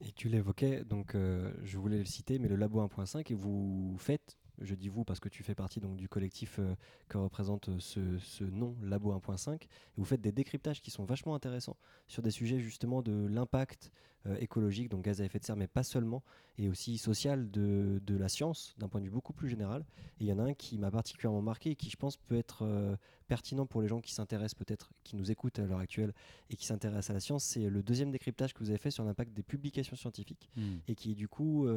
[0.00, 4.38] Et tu l'évoquais, donc je voulais le citer, mais le Labo 1.5, et vous faites
[4.60, 6.74] je dis vous parce que tu fais partie donc du collectif euh,
[7.08, 9.62] que représente euh, ce, ce nom Labo 1.5.
[9.62, 13.90] Et vous faites des décryptages qui sont vachement intéressants sur des sujets justement de l'impact
[14.26, 16.24] euh, écologique, donc gaz à effet de serre, mais pas seulement,
[16.58, 19.84] et aussi social de, de la science d'un point de vue beaucoup plus général.
[20.18, 22.36] Et il y en a un qui m'a particulièrement marqué et qui, je pense, peut
[22.36, 22.96] être euh,
[23.28, 26.12] pertinent pour les gens qui s'intéressent peut-être, qui nous écoutent à l'heure actuelle
[26.50, 27.44] et qui s'intéressent à la science.
[27.44, 30.78] C'est le deuxième décryptage que vous avez fait sur l'impact des publications scientifiques Hmm.
[30.88, 31.68] et qui du coup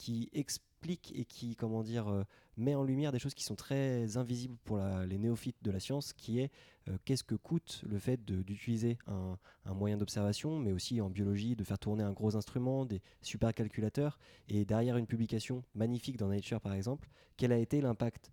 [0.00, 2.24] qui explique et qui comment dire euh,
[2.56, 5.78] met en lumière des choses qui sont très invisibles pour la- les néophytes de la
[5.78, 6.50] science qui est
[6.88, 9.36] euh, qu'est-ce que coûte le fait d'utiliser un,
[9.66, 14.18] un moyen d'observation mais aussi en biologie de faire tourner un gros instrument des supercalculateurs
[14.48, 18.30] et derrière une publication magnifique dans Nature par exemple quel a été l'impact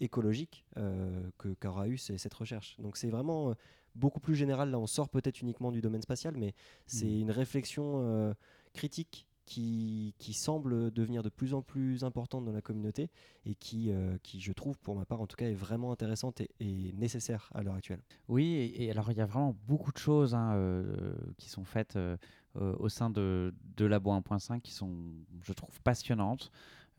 [0.00, 1.30] écologique euh,
[1.60, 2.76] qu'aura eu cette recherche?
[2.78, 3.54] Donc c'est vraiment euh,
[3.96, 6.54] beaucoup plus général là on sort peut-être uniquement du domaine spatial mais
[6.86, 7.20] c'est Mhm.
[7.22, 8.34] une réflexion
[8.72, 13.10] critique qui, qui semble devenir de plus en plus importante dans la communauté
[13.44, 16.40] et qui, euh, qui, je trouve, pour ma part en tout cas, est vraiment intéressante
[16.40, 18.02] et, nécessaire à l'heure actuelle.
[18.28, 21.96] Oui, et, alors il y a vraiment beaucoup de choses hein, euh, qui sont faites
[21.96, 22.16] euh,
[22.54, 24.94] au sein de, de Labo 1.5 qui sont,
[25.42, 26.50] je trouve, passionnantes,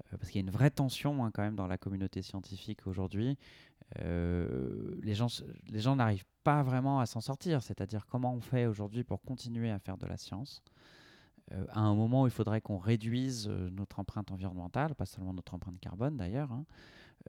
[0.09, 3.37] parce qu'il y a une vraie tension hein, quand même dans la communauté scientifique aujourd'hui.
[3.99, 5.27] Les gens,
[5.67, 9.69] les gens n'arrivent pas vraiment à s'en sortir, c'est-à-dire comment on fait aujourd'hui pour continuer
[9.69, 10.63] à faire de la science?
[11.51, 15.33] Euh, à un moment où il faudrait qu'on réduise euh, notre empreinte environnementale, pas seulement
[15.33, 16.65] notre empreinte carbone d'ailleurs, hein,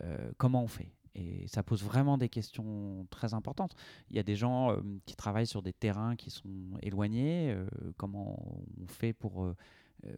[0.03, 0.93] euh, comment on fait?
[1.17, 3.77] Et ça pose vraiment des questions très importantes.
[4.11, 7.57] Il y a des gens qui travaillent sur des terrains qui sont éloignés.
[7.97, 8.37] comment
[8.83, 9.55] on fait pour,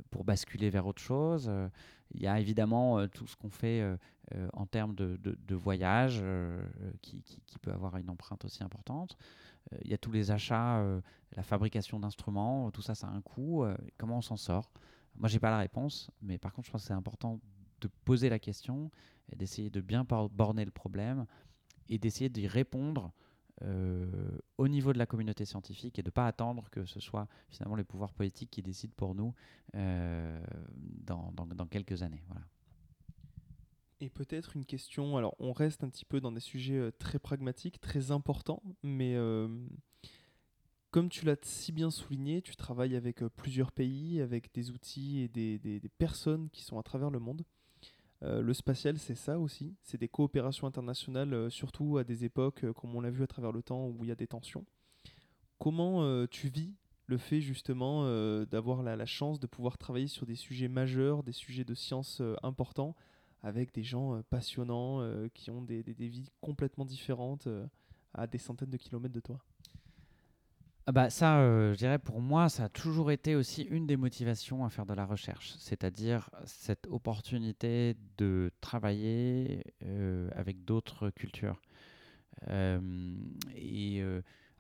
[0.09, 1.53] pour basculer vers autre chose?
[2.15, 3.85] Il y a évidemment tout ce qu'on fait
[4.55, 6.25] en termes de, de, voyage
[7.03, 9.19] qui, qui peut avoir une empreinte aussi importante.
[9.73, 11.01] Euh, Il y a tous les achats, euh,
[11.33, 13.65] la fabrication d'instruments, tout ça, ça a un coût.
[13.65, 14.71] euh, comment on s'en sort?
[15.17, 17.41] Moi, j'ai pas la réponse, mais par contre, je pense que c'est important
[17.81, 18.91] de poser la question
[19.35, 21.27] d'essayer de bien borner le problème
[21.89, 23.13] et d'essayer d'y répondre
[23.63, 27.27] euh, au niveau de la communauté scientifique et de ne pas attendre que ce soit
[27.49, 29.35] finalement les pouvoirs politiques qui décident pour nous
[29.75, 30.41] euh,
[31.05, 32.23] dans, dans- dans quelques années.
[32.29, 32.45] Voilà.
[34.01, 37.19] Et peut-être une question, alors on reste un petit peu dans des sujets euh, très
[37.19, 39.49] pragmatiques, très importants, mais euh,
[40.91, 45.21] comme tu l'as si bien souligné, tu travailles avec euh, plusieurs pays, avec des outils
[45.21, 47.43] et des, personnes qui sont à travers le monde.
[48.23, 53.01] Le spatial, c'est ça aussi, c'est des coopérations internationales, surtout à des époques, comme on
[53.01, 54.65] l'a vu à travers le temps, où il y a des tensions.
[55.59, 56.75] Comment tu vis
[57.07, 58.05] le fait justement
[58.47, 62.21] d'avoir la, la chance de pouvoir travailler sur des sujets majeurs, des sujets de science
[62.21, 62.97] euh, importants,
[63.47, 67.65] avec des gens euh, passionnants euh, qui ont des, vies complètement différentes euh,
[68.13, 69.39] à des centaines de kilomètres de toi.
[70.89, 71.41] Ah bah ça,
[71.73, 74.95] je dirais pour moi, ça a toujours été aussi une des motivations à faire de
[74.95, 79.65] la recherche, c'est-à-dire cette opportunité de travailler
[80.37, 81.61] avec d'autres cultures.
[82.49, 84.01] Et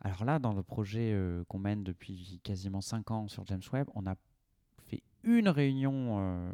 [0.00, 1.16] alors là, dans le projet
[1.46, 4.16] qu'on mène depuis quasiment 5 ans sur James Webb, on a
[5.26, 6.50] une réunion euh,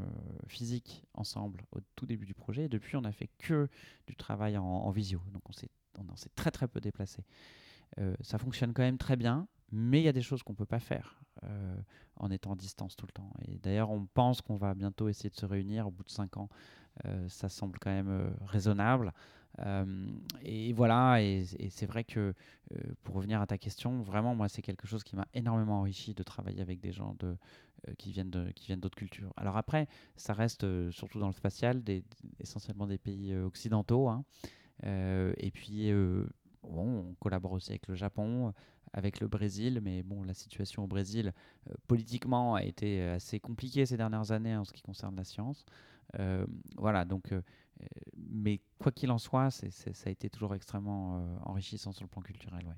[0.49, 3.69] physique ensemble au tout début du projet, et depuis on a fait que
[4.07, 7.25] du travail en, visio, donc on s'est très très peu déplacé.
[7.99, 10.57] Euh, ça fonctionne quand même très bien, mais il y a des choses qu'on ne
[10.57, 11.77] peut pas faire euh,
[12.17, 13.31] en étant à distance tout le temps.
[13.47, 16.37] Et d'ailleurs, on pense qu'on va bientôt essayer de se réunir au bout de cinq
[16.37, 16.49] ans.
[17.29, 19.15] Ça semble quand même raisonnable.
[19.61, 20.07] Euh,
[20.43, 24.63] et voilà, et, c'est vrai que euh, pour revenir à ta question, vraiment, moi, c'est
[24.63, 27.35] quelque chose qui m'a énormément enrichi de travailler avec des gens euh,
[27.99, 29.33] qui viennent d'autres cultures.
[29.37, 31.83] Alors après, ça reste surtout dans le spatial,
[32.39, 34.09] essentiellement des pays occidentaux.
[34.09, 34.25] hein.
[34.85, 35.93] Et puis,
[36.63, 38.53] bon, on collabore aussi avec le Japon,
[38.93, 41.33] avec le Brésil, mais bon, la situation au Brésil,
[41.87, 45.65] politiquement, a été assez compliquée ces dernières années en ce qui concerne la science.
[46.77, 47.33] Voilà, donc,
[48.33, 52.23] mais quoi qu'il en soit, ça a été toujours extrêmement euh, enrichissant sur le plan
[52.23, 52.67] culturel.
[52.67, 52.75] Ouais.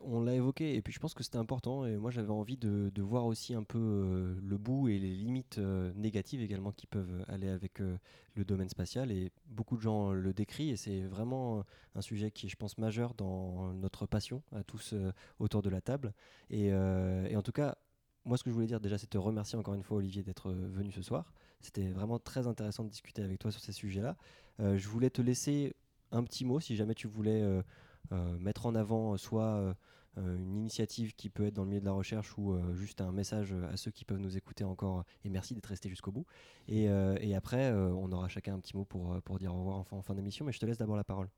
[0.00, 3.02] On l'a évoqué et puis je pense que c'était important et moi j'avais envie de,
[3.02, 7.24] voir aussi un peu euh, le bout et les limites euh, négatives également qui peuvent
[7.26, 11.64] aller avec le domaine spatial et beaucoup de gens le décrivent et c'est vraiment
[11.96, 14.94] un sujet qui est je pense majeur dans notre passion à tous
[15.40, 16.14] autour de la table
[16.48, 17.76] et, et en tout cas
[18.24, 20.52] moi ce que je voulais dire déjà c'est te remercier encore une fois Olivier d'être
[20.52, 24.16] venu ce soir c'était vraiment très intéressant de discuter avec toi sur ces sujets là
[24.58, 25.74] je voulais te laisser
[26.12, 27.62] un petit mot si jamais tu voulais euh,
[28.12, 29.74] euh, mettre en avant euh, soit euh,
[30.18, 33.00] euh, une initiative qui peut être dans le milieu de la recherche ou euh, juste
[33.00, 36.26] un message à ceux qui peuvent nous écouter encore et merci d'être resté jusqu'au bout.
[36.66, 39.84] Et, euh, après euh, on aura chacun un petit mot pour, euh, dire au revoir
[39.90, 41.28] en fin d'émission mais je te laisse d'abord la parole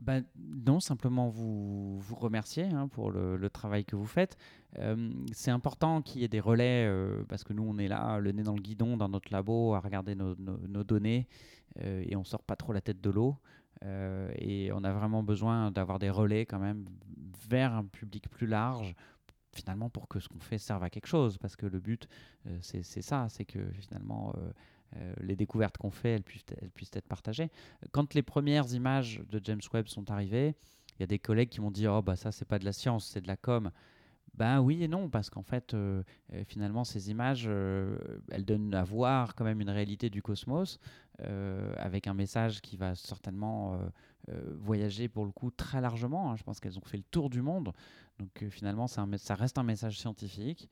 [0.00, 4.36] Ben, non, simplement vous, vous remercier hein, pour le, travail que vous faites.
[4.78, 8.18] Euh, c'est important qu'il y ait des relais euh, parce que nous, on est là,
[8.18, 10.34] le nez dans le guidon, dans notre labo, à regarder nos,
[10.84, 11.26] données
[11.80, 13.36] euh, et on sort pas trop la tête de l'eau.
[13.82, 16.86] et on a vraiment besoin d'avoir des relais quand même
[17.48, 18.94] vers un public plus large
[19.52, 22.08] finalement pour que ce qu'on fait serve à quelque chose parce que le but
[22.60, 24.34] c'est ça c'est que finalement
[24.96, 27.50] euh, les découvertes qu'on fait, elles puissent, être partagées.
[27.92, 30.54] Quand les premières images de James Webb sont arrivées,
[30.98, 32.72] il y a des collègues qui m'ont dit Oh, bah ça, c'est pas de la
[32.72, 33.70] science, c'est de la com.
[34.34, 37.46] Ben oui et non, parce qu'en fait, euh, euh, finalement, ces images,
[38.30, 40.78] elles donnent à voir quand même une réalité du cosmos,
[41.76, 43.80] avec un message qui va certainement
[44.60, 46.30] voyager pour le coup très largement.
[46.30, 46.36] Hein.
[46.36, 47.72] Je pense qu'elles ont fait le tour du monde.
[48.20, 50.70] Donc finalement, un, ça reste un message scientifique,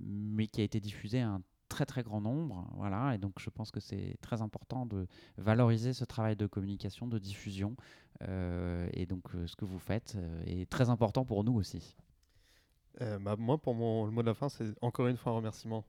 [0.00, 2.66] mais qui a été diffusé à un très très grand nombre.
[2.74, 5.06] Voilà, et donc je pense que c'est très important de
[5.36, 7.76] valoriser ce travail de communication, de diffusion.
[8.22, 11.96] Euh, et donc euh, ce que vous faites euh, est très important pour nous aussi.
[13.20, 15.84] Bah, moi, pour mon, le mot de la fin, c'est encore une fois un remerciement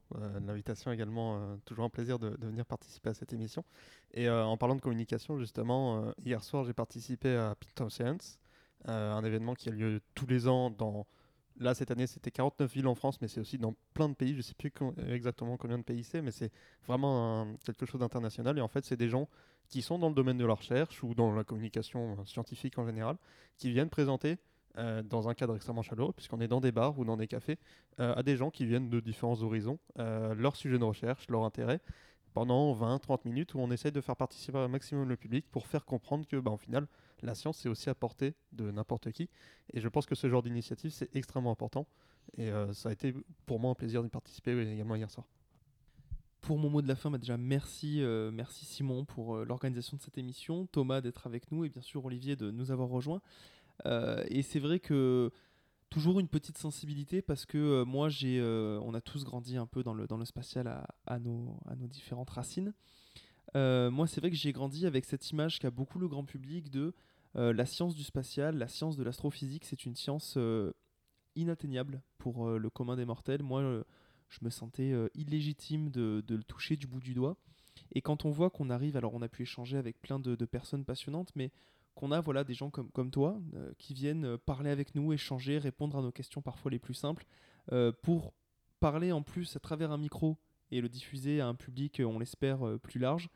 [0.45, 1.57] l'invitation également.
[1.65, 3.65] toujours un plaisir de, venir participer à cette émission.
[4.13, 8.37] Et en parlant de communication, justement, hier soir, j'ai participé à Picton Science,
[8.85, 11.07] un événement qui a lieu tous les ans dans
[11.59, 14.31] Là, cette année, c'était 49 villes en France, mais c'est aussi dans plein de pays.
[14.31, 14.71] Je ne sais plus
[15.09, 16.51] exactement combien de pays c'est, mais c'est
[16.87, 18.57] vraiment quelque chose d'international.
[18.57, 19.27] Et en fait, c'est des gens
[19.67, 23.17] qui sont dans le domaine de la recherche ou dans la communication scientifique en général,
[23.57, 24.37] qui viennent présenter
[24.77, 27.57] euh, dans un cadre extrêmement chaleureux, puisqu'on est dans des bars ou dans des cafés,
[27.99, 31.43] euh, à des gens qui viennent de différents horizons, euh, leur sujet de recherche, leur
[31.43, 31.81] intérêt,
[32.33, 35.85] pendant 20-30 minutes, où on essaie de faire participer un maximum le public pour faire
[35.85, 36.87] comprendre que, bah, au final,
[37.21, 39.29] la science, c'est aussi à portée de n'importe qui.
[39.73, 41.87] Et je pense que ce genre d'initiative, c'est extrêmement important.
[42.37, 43.13] Et euh, ça a été
[43.45, 45.25] pour moi un plaisir d'y participer également hier soir.
[46.41, 49.97] Pour mon mot de la fin, bah déjà merci, euh, merci Simon pour euh, l'organisation
[49.97, 53.21] de cette émission, Thomas d'être avec nous et bien sûr Olivier de nous avoir rejoints.
[53.85, 55.31] et c'est vrai que
[55.89, 59.93] toujours une petite sensibilité parce que moi j'ai, on a tous grandi un peu dans
[59.93, 60.67] le, dans le spatial
[61.05, 62.73] à, nos, à nos différentes racines.
[63.55, 66.93] moi c'est vrai que j'ai grandi avec cette image qu'a beaucoup le grand public de
[67.35, 70.73] la science du spatial, la science de l'astrophysique, c'est une science euh,
[71.35, 73.43] inatteignable pour euh, le commun des mortels.
[73.43, 73.83] Moi,
[74.29, 77.37] je me sentais illégitime de, le toucher du bout du doigt.
[77.93, 80.85] Et quand on voit qu'on arrive, alors on a pu échanger avec plein de, personnes
[80.85, 81.51] passionnantes, mais
[81.95, 83.41] qu'on a voilà des gens comme, toi
[83.77, 87.25] qui viennent parler avec nous, échanger, répondre à nos questions parfois les plus simples,
[88.03, 88.33] pour
[88.79, 90.37] parler en plus à travers un micro
[90.71, 93.29] et le diffuser à un public, on l'espère, plus large,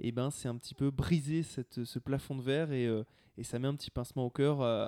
[0.00, 2.88] et eh ben c'est un petit peu briser ce plafond de verre et,
[3.36, 4.86] et ça met un petit pincement au cœur euh,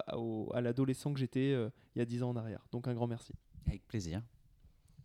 [0.52, 2.66] à, l'adolescent que j'étais euh, il y a 10 ans en arrière.
[2.72, 3.32] Donc un grand merci.
[3.66, 4.22] Avec plaisir.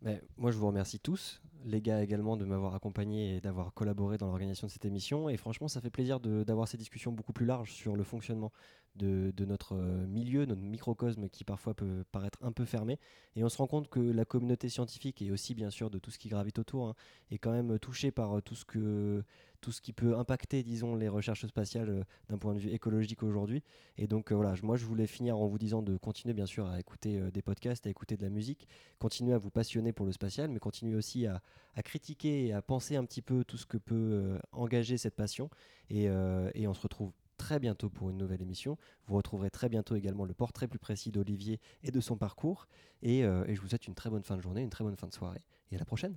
[0.02, 4.18] Mais moi, je vous remercie tous, les gars également, de m'avoir accompagné et d'avoir collaboré
[4.18, 5.28] dans l'organisation de cette émission.
[5.28, 8.52] Et franchement, ça fait plaisir d'avoir ces discussions beaucoup plus larges sur le fonctionnement
[8.96, 12.98] de, notre euh, milieu, notre microcosme qui parfois peut paraître un peu fermé.
[13.36, 16.10] Et on se rend compte que la communauté scientifique et aussi bien sûr de tout
[16.10, 16.94] ce qui gravite autour hein,
[17.30, 19.24] est quand même touchée par euh, tout ce que
[19.60, 23.22] tout ce qui peut impacter, disons, les recherches spatiales euh, d'un point de vue écologique
[23.22, 23.62] aujourd'hui.
[23.96, 26.80] Et donc voilà, moi je voulais finir en vous disant de continuer bien sûr à
[26.80, 28.68] écouter des podcasts, à écouter de la musique,
[28.98, 31.40] continuer à vous passionner pour le spatial, mais continuer aussi à,
[31.84, 35.48] critiquer et à penser un petit peu tout ce que peut engager cette passion.
[35.90, 36.04] Et,
[36.54, 38.76] et on se retrouve très bientôt pour une nouvelle émission.
[39.06, 42.66] Vous retrouverez très bientôt également le portrait plus précis d'Olivier et de son parcours.
[43.02, 45.06] Et, euh, je vous souhaite une très bonne fin de journée, une très bonne fin
[45.06, 45.42] de soirée.
[45.70, 46.16] Et à la prochaine.